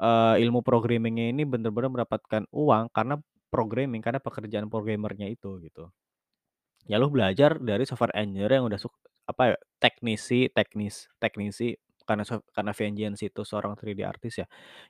eee, 0.02 0.36
ilmu 0.48 0.62
programming-nya 0.66 1.32
ini 1.36 1.44
bener-bener 1.48 1.90
mendapatkan 1.94 2.46
uang 2.54 2.92
karena 2.96 3.18
programming, 3.54 4.02
karena 4.06 4.20
pekerjaan 4.24 4.68
programmer-nya 4.72 5.28
itu, 5.32 5.58
gitu. 5.64 5.90
Ya 6.88 6.96
lu 7.02 7.12
belajar 7.12 7.60
dari 7.60 7.84
software 7.84 8.16
engineer 8.16 8.62
yang 8.62 8.66
udah 8.70 8.80
apa 9.30 9.44
ya, 9.54 9.58
teknisi 9.84 10.50
teknis 10.54 11.06
teknisi 11.22 11.76
karena 12.08 12.26
karena 12.56 12.72
Vengeance 12.74 13.22
itu 13.22 13.42
seorang 13.46 13.78
3D 13.78 14.02
artist 14.02 14.42
ya, 14.42 14.48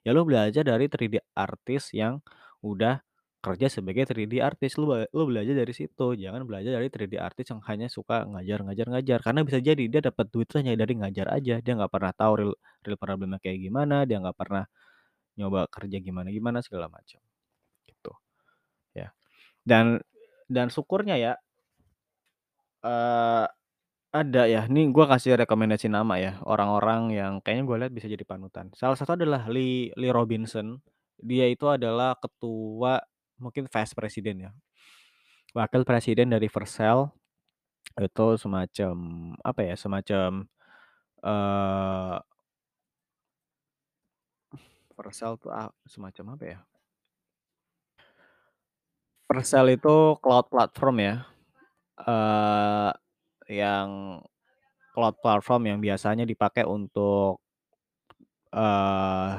ya 0.07 0.11
lu 0.15 0.23
belajar 0.23 0.63
dari 0.63 0.87
3D 0.87 1.19
artist 1.35 1.91
yang 1.91 2.23
udah 2.63 3.03
kerja 3.43 3.67
sebagai 3.71 4.07
3D 4.07 4.39
artist, 4.39 4.79
lu 4.79 4.87
lu 5.11 5.23
belajar 5.27 5.55
dari 5.55 5.71
situ, 5.75 6.15
jangan 6.15 6.43
belajar 6.47 6.75
dari 6.79 6.87
3D 6.91 7.15
artist 7.19 7.51
yang 7.55 7.59
hanya 7.67 7.87
suka 7.91 8.23
ngajar 8.27 8.63
ngajar 8.67 8.87
ngajar. 8.91 9.19
Karena 9.23 9.41
bisa 9.47 9.59
jadi 9.59 9.83
dia 9.91 9.99
dapat 10.03 10.27
duit 10.31 10.47
hanya 10.55 10.75
dari 10.79 10.95
ngajar 10.99 11.27
aja, 11.35 11.59
dia 11.59 11.73
nggak 11.75 11.91
pernah 11.91 12.11
tahu 12.15 12.33
real 12.39 12.53
real 12.87 12.97
problem-nya 12.99 13.39
kayak 13.43 13.59
gimana, 13.63 14.03
dia 14.07 14.19
nggak 14.23 14.35
pernah 14.39 14.63
nyoba 15.39 15.67
kerja 15.71 15.97
gimana-gimana 16.03 16.59
segala 16.65 16.87
macam, 16.91 17.21
gitu. 17.89 18.13
Ya, 18.97 19.13
dan 19.67 20.01
dan 20.51 20.69
syukurnya 20.73 21.17
ya 21.19 21.33
eee, 22.83 23.45
ada 24.13 24.43
ya, 24.49 24.65
nih 24.71 24.89
gua 24.95 25.05
kasih 25.11 25.37
rekomendasi 25.41 25.87
nama 25.91 26.17
ya, 26.21 26.33
orang-orang 26.47 27.13
yang 27.15 27.33
kayaknya 27.43 27.63
gua 27.69 27.77
lihat 27.85 27.93
bisa 27.95 28.07
jadi 28.09 28.25
panutan. 28.27 28.71
Salah 28.77 28.97
satu 28.99 29.13
adalah 29.19 29.45
Lee 29.51 29.91
Lee 29.99 30.11
Robinson, 30.13 30.79
dia 31.21 31.45
itu 31.49 31.67
adalah 31.69 32.15
ketua 32.19 33.01
mungkin 33.41 33.67
vice 33.69 33.93
president 33.97 34.37
ya, 34.49 34.51
wakil 35.57 35.83
presiden 35.87 36.31
dari 36.33 36.47
Vercel, 36.51 37.09
itu 38.01 38.27
semacam 38.41 38.95
apa 39.43 39.61
ya, 39.65 39.75
semacam, 39.79 40.31
eee 41.23 42.17
Vercel 44.97 45.37
tuh 45.41 45.51
a 45.53 45.69
semacam 45.87 46.35
apa 46.35 46.45
ya? 46.45 46.59
Vercel 49.29 49.77
itu 49.77 50.17
cloud 50.25 50.49
platform 50.49 50.95
ya, 51.05 51.13
eee, 52.07 52.91
yang 53.61 53.89
cloud 54.95 55.15
platform 55.23 55.63
yang 55.69 55.79
biasanya 55.83 56.25
dipakai 56.27 56.65
untuk 56.67 57.39
eee, 58.53 59.33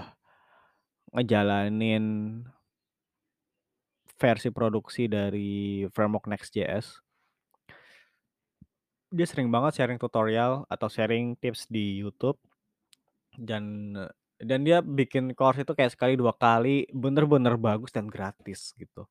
ngejalanin 1.14 2.06
versi 4.20 4.48
produksi 4.52 5.08
dari 5.08 5.84
framework 5.92 6.24
Next.js. 6.28 7.00
Dia 9.10 9.26
sering 9.26 9.50
banget 9.50 9.74
sharing 9.82 9.98
tutorial 9.98 10.62
atau 10.70 10.86
sharing 10.86 11.34
tips 11.42 11.66
di 11.66 11.98
YouTube. 11.98 12.38
Dan 13.36 13.94
dan 14.40 14.60
dia 14.66 14.80
bikin 14.84 15.32
course 15.38 15.62
itu 15.64 15.72
kayak 15.76 15.92
sekali, 15.94 16.14
2 16.18 16.34
kali, 16.36 16.88
bener-bener 16.92 17.56
bagus 17.60 17.92
dan 17.94 18.06
gratis 18.10 18.72
gitu. 18.76 19.06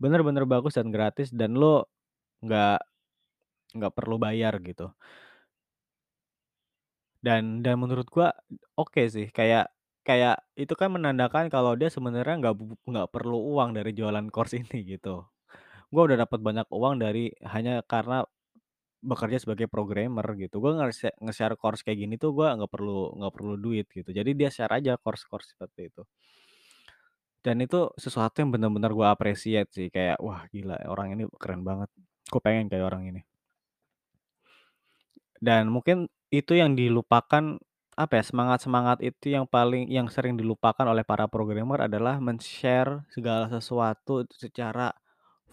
Bener-bener 0.00 0.44
bagus 0.44 0.76
dan 0.76 0.92
gratis 0.92 1.32
dan 1.32 1.56
lu 1.56 1.80
nggak 2.46 2.78
nggak 3.76 3.92
perlu 3.96 4.16
bayar 4.26 4.54
gitu. 4.68 4.86
Dan 7.24 7.64
dan 7.64 7.76
menurut 7.80 8.06
gua 8.12 8.32
oke 8.78 9.02
sih, 9.10 9.28
kayak 9.32 9.72
kayak 10.06 10.38
itu 10.54 10.70
kan 10.78 10.88
menandakan 10.94 11.50
kalau 11.50 11.74
dia 11.74 11.90
sebenarnya 11.90 12.38
nggak 12.40 12.54
nggak 12.86 13.08
perlu 13.10 13.38
uang 13.56 13.74
dari 13.74 13.90
jualan 13.96 14.26
course 14.30 14.54
ini 14.60 14.78
gitu. 14.86 15.26
Gua 15.92 16.02
udah 16.10 16.18
dapat 16.26 16.40
banyak 16.44 16.68
uang 16.72 16.96
dari 17.02 17.32
hanya 17.46 17.82
karena 17.86 18.24
bekerja 19.04 19.38
sebagai 19.44 19.68
programmer 19.70 20.26
gitu. 20.40 20.58
Gua 20.62 20.72
nge-sha 20.84 21.10
nge-share 21.22 21.56
course 21.60 21.82
kayak 21.86 21.98
gini 22.06 22.16
tuh 22.20 22.32
gua 22.36 22.54
nggak 22.58 22.72
perlu 22.72 23.14
nggak 23.20 23.34
perlu 23.36 23.54
duit 23.60 23.86
gitu. 23.92 24.10
Jadi 24.14 24.30
dia 24.38 24.50
share 24.54 24.72
aja 24.78 24.94
course-course 25.00 25.54
seperti 25.56 25.90
itu. 25.92 26.02
Dan 27.44 27.56
itu 27.64 27.78
sesuatu 27.94 28.42
yang 28.42 28.50
bener-bener 28.54 28.90
gua 28.98 29.08
appreciate 29.14 29.70
sih, 29.76 29.86
kayak, 29.94 30.18
"Wah 30.26 30.42
gila 30.52 30.76
orang 30.92 31.08
ini 31.14 31.22
keren 31.38 31.62
banget, 31.68 31.90
gua 32.32 32.42
pengen 32.46 32.66
kayak 32.70 32.86
orang 32.90 33.04
ini." 33.10 33.22
Dan 35.38 35.68
mungkin 35.72 36.08
itu 36.32 36.56
yang 36.56 36.74
dilupakan, 36.74 37.60
apa 37.96 38.12
ya, 38.20 38.24
semangat-semangat 38.24 38.98
itu 39.04 39.32
yang 39.32 39.44
paling 39.48 39.88
yang 39.88 40.08
sering 40.12 40.36
dilupakan 40.36 40.84
oleh 40.88 41.04
para 41.06 41.28
programmer 41.30 41.86
adalah 41.88 42.20
men-share 42.20 43.04
segala 43.12 43.48
sesuatu 43.48 44.24
secara 44.32 44.92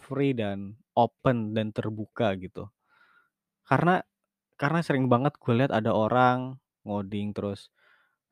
free 0.00 0.32
dan 0.36 0.76
open 0.96 1.52
dan 1.56 1.72
terbuka 1.72 2.36
gitu. 2.36 2.68
Karena 3.68 4.00
karena 4.60 4.80
sering 4.84 5.06
banget 5.12 5.36
gue 5.40 5.54
lihat 5.56 5.72
ada 5.74 5.92
orang 5.96 6.58
ngoding 6.86 7.32
terus 7.36 7.70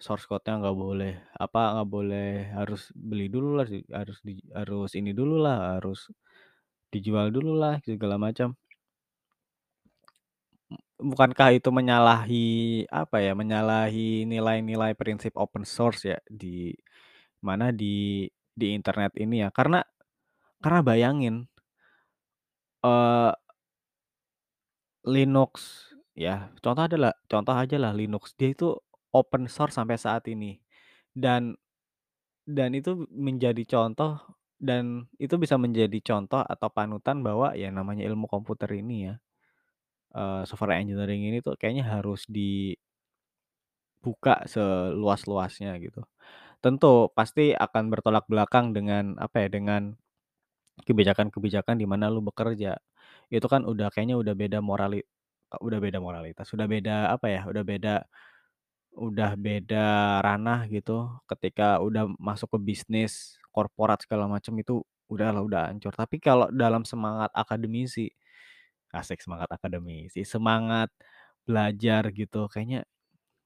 source 0.00 0.26
code-nya 0.30 0.60
nggak 0.62 0.78
boleh, 0.78 1.14
apa, 1.38 1.78
nggak 1.80 1.90
boleh 1.90 2.30
harus 2.58 2.90
beli 2.96 3.28
dulu 3.32 3.58
lah, 3.60 3.66
harus 3.94 4.18
di 4.26 4.40
harus 4.54 4.90
ini 4.98 5.12
dulu 5.16 5.40
lah, 5.42 5.78
harus 5.78 6.10
dijual 6.92 7.28
dulu 7.34 7.52
lah, 7.62 7.74
segala 7.86 8.16
macam. 8.20 8.54
Bukankah 11.02 11.50
itu 11.58 11.68
menyalahi, 11.74 12.86
apa 12.86 13.18
ya, 13.18 13.32
menyalahi 13.34 14.22
nilai-nilai 14.28 14.94
prinsip 14.94 15.34
open 15.34 15.66
source 15.66 16.06
ya, 16.14 16.18
di 16.30 16.70
mana 17.42 17.74
di 17.74 18.26
di 18.54 18.66
internet 18.76 19.12
ini 19.18 19.42
ya. 19.42 19.50
Karena 19.50 19.82
karena 20.62 20.80
bayangin 20.86 21.36
eee 22.84 23.32
Linux 25.06 25.90
ya, 26.14 26.54
contoh 26.62 26.86
adalah 26.86 27.10
contoh 27.26 27.54
ajalah 27.58 27.90
Linux, 27.90 28.38
dia 28.38 28.54
itu 28.54 28.78
open 29.10 29.50
source 29.50 29.74
sampai 29.74 29.98
saat 29.98 30.22
ini. 30.30 30.62
Dan 31.10 31.58
dan 32.46 32.72
itu 32.76 33.06
menjadi 33.10 33.62
contoh 33.66 34.20
dan 34.62 35.10
itu 35.18 35.34
bisa 35.42 35.56
menjadi 35.60 35.98
contoh 36.06 36.42
atau 36.46 36.68
panutan 36.72 37.20
bahwa 37.26 37.52
ya 37.58 37.68
namanya 37.74 38.06
ilmu 38.08 38.26
komputer 38.30 38.70
ini 38.78 39.10
ya, 39.12 39.14
eee, 40.16 40.42
software 40.48 40.78
engineering 40.82 41.22
ini 41.28 41.38
tuh 41.44 41.54
kayaknya 41.60 41.84
harus 41.88 42.24
di 42.30 42.76
buka 44.02 44.42
seluas-luasnya 44.50 45.78
gitu. 45.78 46.02
Tentu 46.64 47.10
pasti 47.14 47.52
akan 47.54 47.92
bertolak 47.92 48.26
belakang 48.30 48.72
dengan, 48.74 49.14
apa 49.20 49.46
ya, 49.46 49.48
dengan 49.52 49.94
kebijakan-kebijakan 50.86 51.78
di 51.80 51.86
mana 51.88 52.08
lu 52.12 52.22
bekerja. 52.24 52.78
Itu 53.32 53.46
kan 53.50 53.64
udah 53.68 53.90
kayaknya 53.94 54.16
udah 54.20 54.34
beda 54.36 54.60
morali 54.64 55.02
udah 55.62 55.80
beda 55.80 55.98
moralitas, 56.02 56.48
udah 56.54 56.66
beda, 56.68 57.12
apa 57.14 57.26
ya, 57.30 57.42
udah 57.48 57.64
beda 57.66 57.94
udah 58.96 59.32
beda 59.40 59.86
ranah 60.24 60.68
gitu, 60.70 61.08
ketika 61.30 61.80
udah 61.80 62.08
masuk 62.20 62.52
ke 62.56 62.58
bisnis, 62.62 63.36
korporat 63.54 64.02
segala 64.04 64.26
macam 64.30 64.54
itu 64.58 64.82
udahlah, 65.12 65.44
udah 65.44 65.62
hancur. 65.72 65.92
Tapi 65.94 66.18
kalau 66.22 66.48
dalam 66.52 66.82
semangat 66.88 67.30
akademisi, 67.36 68.08
asik 68.92 69.20
semangat 69.24 69.48
akademisi, 69.52 70.22
semangat 70.26 70.90
belajar 71.48 72.08
gitu, 72.14 72.48
kayaknya 72.52 72.84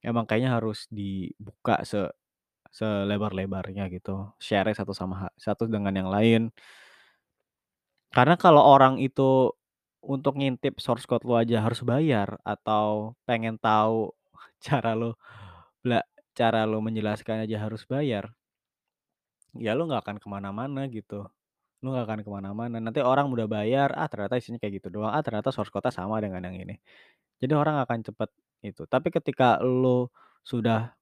emang 0.05 0.25
kayaknya 0.29 0.59
harus 0.61 0.87
dibuka 0.92 1.83
se 1.87 2.09
selebar-lebarnya 2.75 3.88
gitu, 3.95 4.31
share-nya 4.42 4.77
satu 4.79 4.92
sama 4.97 5.31
satu 5.40 5.66
dengan 5.71 5.95
yang 5.97 6.11
lain. 6.12 6.53
Karena 8.14 8.35
kalau 8.38 8.62
orang 8.64 8.97
itu 9.03 9.53
untuk 10.01 10.38
ngintip 10.38 10.79
source 10.79 11.05
code 11.09 11.27
lu 11.27 11.35
aja 11.37 11.59
harus 11.66 11.83
bayar 11.83 12.38
atau 12.47 13.19
pengen 13.27 13.59
tahu 13.59 14.14
cara 14.64 14.95
bela 15.83 16.01
cara 16.37 16.62
lu 16.69 16.79
menjelaskan 16.85 17.45
aja 17.49 17.57
harus 17.66 17.83
bayar 17.88 18.36
ya 19.62 19.73
lu 19.79 19.88
nggak 19.88 20.03
akan 20.07 20.16
ke 20.23 20.29
mana-mana 20.31 20.87
gitu. 20.90 21.27
Lu 21.85 21.92
nggak 21.95 22.07
akan 22.09 22.21
ke 22.27 22.31
mana-mana, 22.33 22.77
nanti 22.83 23.01
orang 23.05 23.29
udah 23.33 23.47
bayar, 23.51 23.92
"Ah 23.97 24.09
ternyata 24.11 24.37
isinya 24.40 24.59
kayak 24.62 24.83
gitu 24.83 24.88
doang, 25.01 25.12
ah 25.14 25.23
ternyata 25.25 25.51
source 25.55 25.71
code-nya 25.73 25.92
sama 25.95 26.19
dengan 26.25 26.42
yang 26.47 26.57
ini." 26.59 26.77
Jadi 27.42 27.53
orang 27.57 27.81
akan 27.85 27.99
cepet 28.07 28.31
itu. 28.64 28.83
Tapi 28.88 29.09
ketika 29.14 29.61
lu 29.64 30.09
sudah 30.47 30.95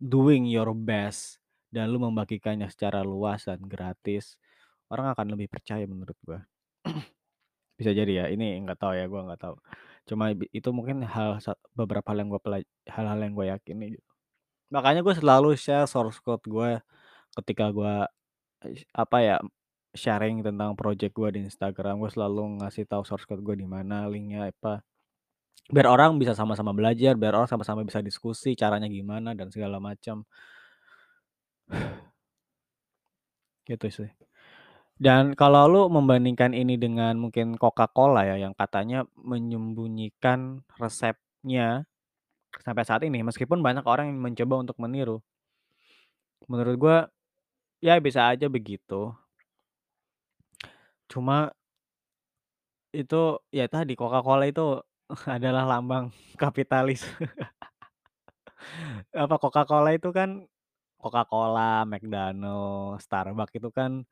doing 0.00 0.48
your 0.48 0.72
best 0.74 1.38
dan 1.70 1.92
lu 1.92 2.00
membagikannya 2.02 2.66
secara 2.72 3.04
luas 3.06 3.46
dan 3.46 3.60
gratis, 3.64 4.36
orang 4.90 5.12
akan 5.14 5.26
lebih 5.36 5.48
percaya 5.52 5.84
menurut 5.86 6.16
gua. 6.26 6.40
Bisa 7.78 7.92
jadi 7.94 8.12
ya, 8.12 8.26
ini 8.32 8.58
nggak 8.64 8.78
tahu 8.80 8.92
ya, 8.98 9.06
gua 9.10 9.28
nggak 9.30 9.40
tahu. 9.42 9.56
Cuma 10.08 10.32
itu 10.34 10.68
mungkin 10.74 11.04
hal 11.06 11.38
beberapa 11.76 12.10
hal 12.12 12.24
yang 12.26 12.30
gua 12.32 12.40
hal-hal 12.90 13.18
yang 13.22 13.34
gua 13.36 13.46
yakini 13.56 13.98
gitu. 13.98 14.10
Makanya 14.74 15.00
gua 15.06 15.14
selalu 15.18 15.54
share 15.58 15.86
source 15.90 16.18
code 16.22 16.44
gua 16.46 16.82
ketika 17.38 17.70
gua, 17.74 18.06
eee, 18.64 18.84
apa 18.94 19.18
ya, 19.22 19.36
sharing 19.96 20.42
tentang 20.46 20.74
project 20.78 21.12
gua 21.16 21.30
di 21.34 21.46
Instagram, 21.46 21.98
gua 22.02 22.10
selalu 22.12 22.62
ngasih 22.64 22.84
tahu 22.90 23.02
source 23.06 23.26
code 23.28 23.42
gua 23.44 23.56
di 23.58 23.66
mana, 23.68 24.06
link-nya 24.10 24.50
apa. 24.52 24.82
Biar 25.70 25.86
orang 25.90 26.18
bisa 26.20 26.34
sama-sama 26.38 26.72
belajar, 26.76 27.14
biar 27.18 27.34
orang 27.38 27.50
sama-sama 27.50 27.82
bisa 27.86 28.00
diskusi 28.02 28.54
caranya 28.58 28.88
gimana 28.90 29.34
dan 29.38 29.48
segala 29.54 29.78
macam. 29.82 30.24
Gitu 33.68 33.86
sih. 33.92 34.10
Dan 35.00 35.32
kalau 35.38 35.64
lu 35.70 35.82
membandingkan 35.88 36.52
ini 36.52 36.76
dengan 36.76 37.16
mungkin 37.16 37.56
Coca-Cola 37.56 38.28
ya, 38.28 38.36
yang 38.36 38.52
katanya 38.52 39.08
menyembunyikan 39.16 40.60
resepnya 40.76 41.88
sampai 42.64 42.84
saat 42.84 43.02
ini, 43.08 43.24
meskipun 43.24 43.62
banyak 43.64 43.84
orang 43.88 44.12
yang 44.12 44.20
mencoba 44.20 44.54
untuk 44.68 44.76
meniru. 44.82 45.22
Menurut 46.48 46.76
gua, 46.80 46.96
ya 47.80 47.96
bisa 48.00 48.20
aja 48.32 48.46
begitu. 48.48 49.12
Cuma 51.08 51.52
itu, 52.94 53.38
ya 53.54 53.66
tadi 53.70 53.94
Coca-Cola 53.94 54.44
itu 54.50 54.82
adalah 55.36 55.64
lambang 55.66 56.10
kapitalis. 56.42 57.06
Apa, 59.14 59.36
Coca-Cola 59.42 59.90
itu 59.96 60.10
kan 60.14 60.46
Coca-Cola, 61.00 61.82
McDonald, 61.88 63.00
Starbucks 63.02 63.54
itu 63.58 63.70
kan, 63.74 64.04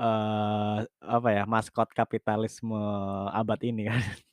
eee, 0.00 0.78
apa 1.02 1.28
ya, 1.34 1.44
maskot 1.48 1.90
kapitalisme 1.96 2.78
abad 3.32 3.60
ini 3.64 3.88
kan. 3.90 4.00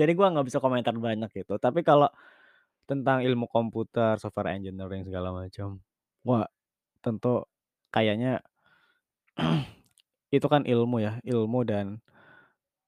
Jadi 0.00 0.12
gua 0.18 0.32
nggak 0.34 0.46
bisa 0.48 0.60
komentar 0.62 0.94
banyak 0.96 1.30
gitu, 1.34 1.56
tapi 1.60 1.82
kalau 1.86 2.08
tentang 2.88 3.22
ilmu 3.24 3.46
komputer, 3.50 4.18
software 4.20 4.56
engineering 4.58 5.02
segala 5.06 5.30
macam, 5.34 5.80
wah 6.26 6.46
tentu 7.04 7.44
kayaknya 7.92 8.40
itu 10.32 10.46
kan 10.48 10.64
ilmu 10.64 11.04
ya, 11.04 11.20
ilmu 11.22 11.60
dan 11.68 12.00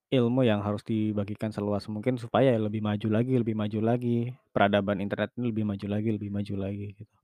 ilmu 0.09 0.41
yang 0.45 0.61
harus 0.65 0.81
dibagikan 0.85 1.49
seluas 1.53 1.85
mungkin 1.89 2.17
supaya 2.17 2.53
lebih 2.57 2.81
maju 2.81 3.07
lagi 3.09 3.37
lebih 3.37 3.55
maju 3.57 3.79
lagi, 3.85 4.33
peradaban 4.49 5.01
internet 5.01 5.33
ini 5.37 5.53
lebih 5.53 5.65
maju 5.65 5.87
lagi 5.89 6.09
lebih 6.13 6.29
maju 6.33 6.55
lagi 6.57 6.85
gitu. 6.97 7.15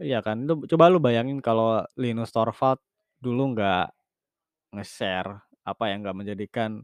Iya 0.00 0.24
kan, 0.24 0.48
lu 0.48 0.64
coba 0.64 0.88
lu 0.88 0.96
bayangin 0.96 1.44
kalau 1.44 1.84
Linus 2.00 2.32
Torvalds 2.32 2.80
dulu 3.20 3.52
nggak 3.52 3.92
nge-share, 4.72 5.44
apa 5.60 5.92
ya, 5.92 6.00
nggak 6.00 6.16
menjadikan 6.16 6.80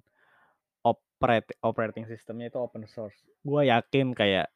opret 0.85 1.49
operating 1.65 2.05
system-nya 2.05 2.53
itu 2.53 2.61
open 2.61 2.85
source, 2.85 3.17
gua 3.41 3.65
yakin 3.65 4.13
kayak 4.13 4.53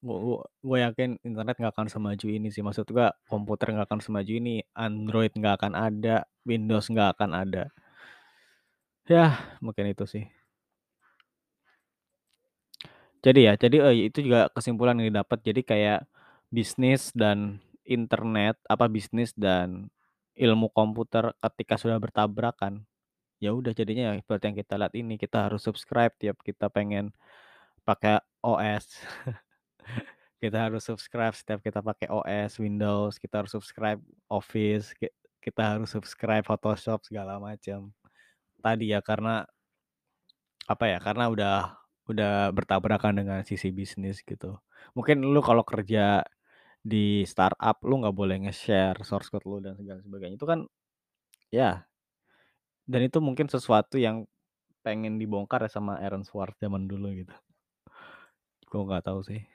gu 0.00 0.14
gu 0.24 0.34
gua 0.66 0.78
yakin 0.90 1.10
internet 1.26 1.54
nggak 1.60 1.74
akan 1.76 1.88
semaju 1.92 2.26
ini 2.30 2.48
sih, 2.54 2.62
maksud 2.66 2.86
gua 2.94 3.12
komputer 3.30 3.66
nggak 3.74 3.86
akan 3.90 4.00
semaju 4.02 4.32
ini, 4.40 4.64
Android 4.74 5.32
nggak 5.36 5.54
akan 5.60 5.72
ada, 5.76 6.16
Windows 6.48 6.86
nggak 6.92 7.08
akan 7.18 7.30
ada. 7.36 7.64
Yah, 9.10 9.34
mungkin 9.64 9.86
itu 9.92 10.04
sih. 10.12 10.24
Jadi 13.22 13.40
ya, 13.46 13.54
jadi, 13.54 13.76
eee, 13.90 14.10
itu 14.10 14.18
juga 14.26 14.50
kesimpulan 14.50 14.98
yang 14.98 15.14
didapat, 15.14 15.38
jadi 15.46 15.60
kayak 15.62 16.00
bisnis 16.50 17.14
dan 17.14 17.62
internet, 17.86 18.58
apa, 18.66 18.90
bisnis 18.90 19.30
dan 19.38 19.86
ilmu 20.34 20.66
komputer 20.74 21.30
ketika 21.38 21.78
sudah 21.78 21.98
bertabrakan, 22.02 22.82
ya 23.42 23.52
udah 23.54 23.72
jadinya 23.76 24.14
ya 24.14 24.22
seperti 24.22 24.44
yang 24.52 24.58
kita 24.58 24.74
lihat 24.80 24.94
ini, 24.96 25.14
kita 25.20 25.50
harus 25.50 25.62
subscribe 25.66 26.14
tiap 26.18 26.38
kita 26.42 26.70
pengen 26.72 27.12
pakai 27.86 28.22
OS. 28.44 28.86
Kita 30.42 30.58
harus 30.66 30.82
subscribe 30.82 31.30
setiap 31.38 31.62
kita 31.62 31.78
pakai 31.78 32.10
OS 32.10 32.58
Windows, 32.58 33.14
kita 33.22 33.46
harus 33.46 33.54
subscribe 33.54 34.02
Office, 34.26 34.90
ki 34.98 35.06
kita 35.38 35.62
harus 35.78 35.90
subscribe 35.94 36.42
Photoshop 36.42 37.06
segala 37.06 37.38
macam. 37.38 37.94
Tadi 38.62 38.90
ya 38.94 39.00
karena 39.02 39.46
apa 40.66 40.84
ya, 40.90 40.98
karena 41.02 41.24
udah 41.30 41.56
udah 42.10 42.50
bertabrakan 42.50 43.14
dengan 43.22 43.40
sisi 43.46 43.70
bisnis 43.70 44.22
gitu. 44.26 44.58
Mungkin 44.98 45.22
lu 45.22 45.38
kalau 45.42 45.62
kerja 45.62 46.26
di 46.82 47.22
startup, 47.26 47.78
lu 47.86 48.02
nggak 48.02 48.16
boleh 48.16 48.36
nge-share 48.48 48.98
source 49.06 49.30
code 49.30 49.46
lu 49.46 49.58
dan 49.62 49.74
segala 49.78 50.00
sebagainya, 50.02 50.36
itu 50.38 50.46
kan 50.48 50.60
ya 51.54 51.86
dan 52.86 53.00
itu 53.06 53.18
mungkin 53.22 53.46
sesuatu 53.46 53.96
yang 53.98 54.26
pengen 54.82 55.18
dibongkar 55.22 55.62
ya 55.66 55.70
sama 55.70 55.98
Aaron 56.02 56.26
Swartz 56.26 56.58
zaman 56.58 56.90
dulu 56.90 57.14
gitu. 57.14 57.34
Gua 58.70 58.82
nggak 58.88 59.04
tahu 59.06 59.20
sih. 59.22 59.51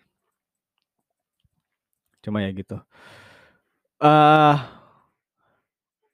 Cuma 2.28 2.44
ya 2.46 2.52
gitu. 2.52 2.76
Eee, 4.02 4.56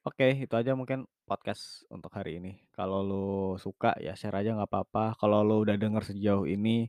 oke 0.08 0.26
itu 0.44 0.54
aja 0.60 0.72
mungkin 0.76 1.04
podcast 1.28 1.84
untuk 1.94 2.12
hari 2.16 2.40
ini. 2.40 2.52
Kalau 2.76 3.00
lu 3.08 3.26
suka 3.64 3.96
ya 4.04 4.12
share 4.18 4.36
aja 4.40 4.50
nggak 4.56 4.72
papa, 4.72 5.16
kalau 5.20 5.40
lu 5.46 5.64
udah 5.64 5.76
denger 5.80 6.02
sejauh 6.10 6.44
ini, 6.48 6.88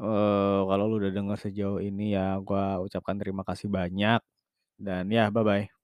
eee, 0.00 0.60
kalau 0.70 0.84
lu 0.90 0.94
udah 1.02 1.12
denger 1.18 1.38
sejauh 1.44 1.80
ini 1.88 2.04
ya 2.16 2.38
gua 2.46 2.64
ucapkan 2.86 3.16
terima 3.20 3.42
kasih 3.48 3.68
banyak 3.78 4.20
dan 4.80 5.04
ya 5.16 5.24
bye-bye. 5.34 5.77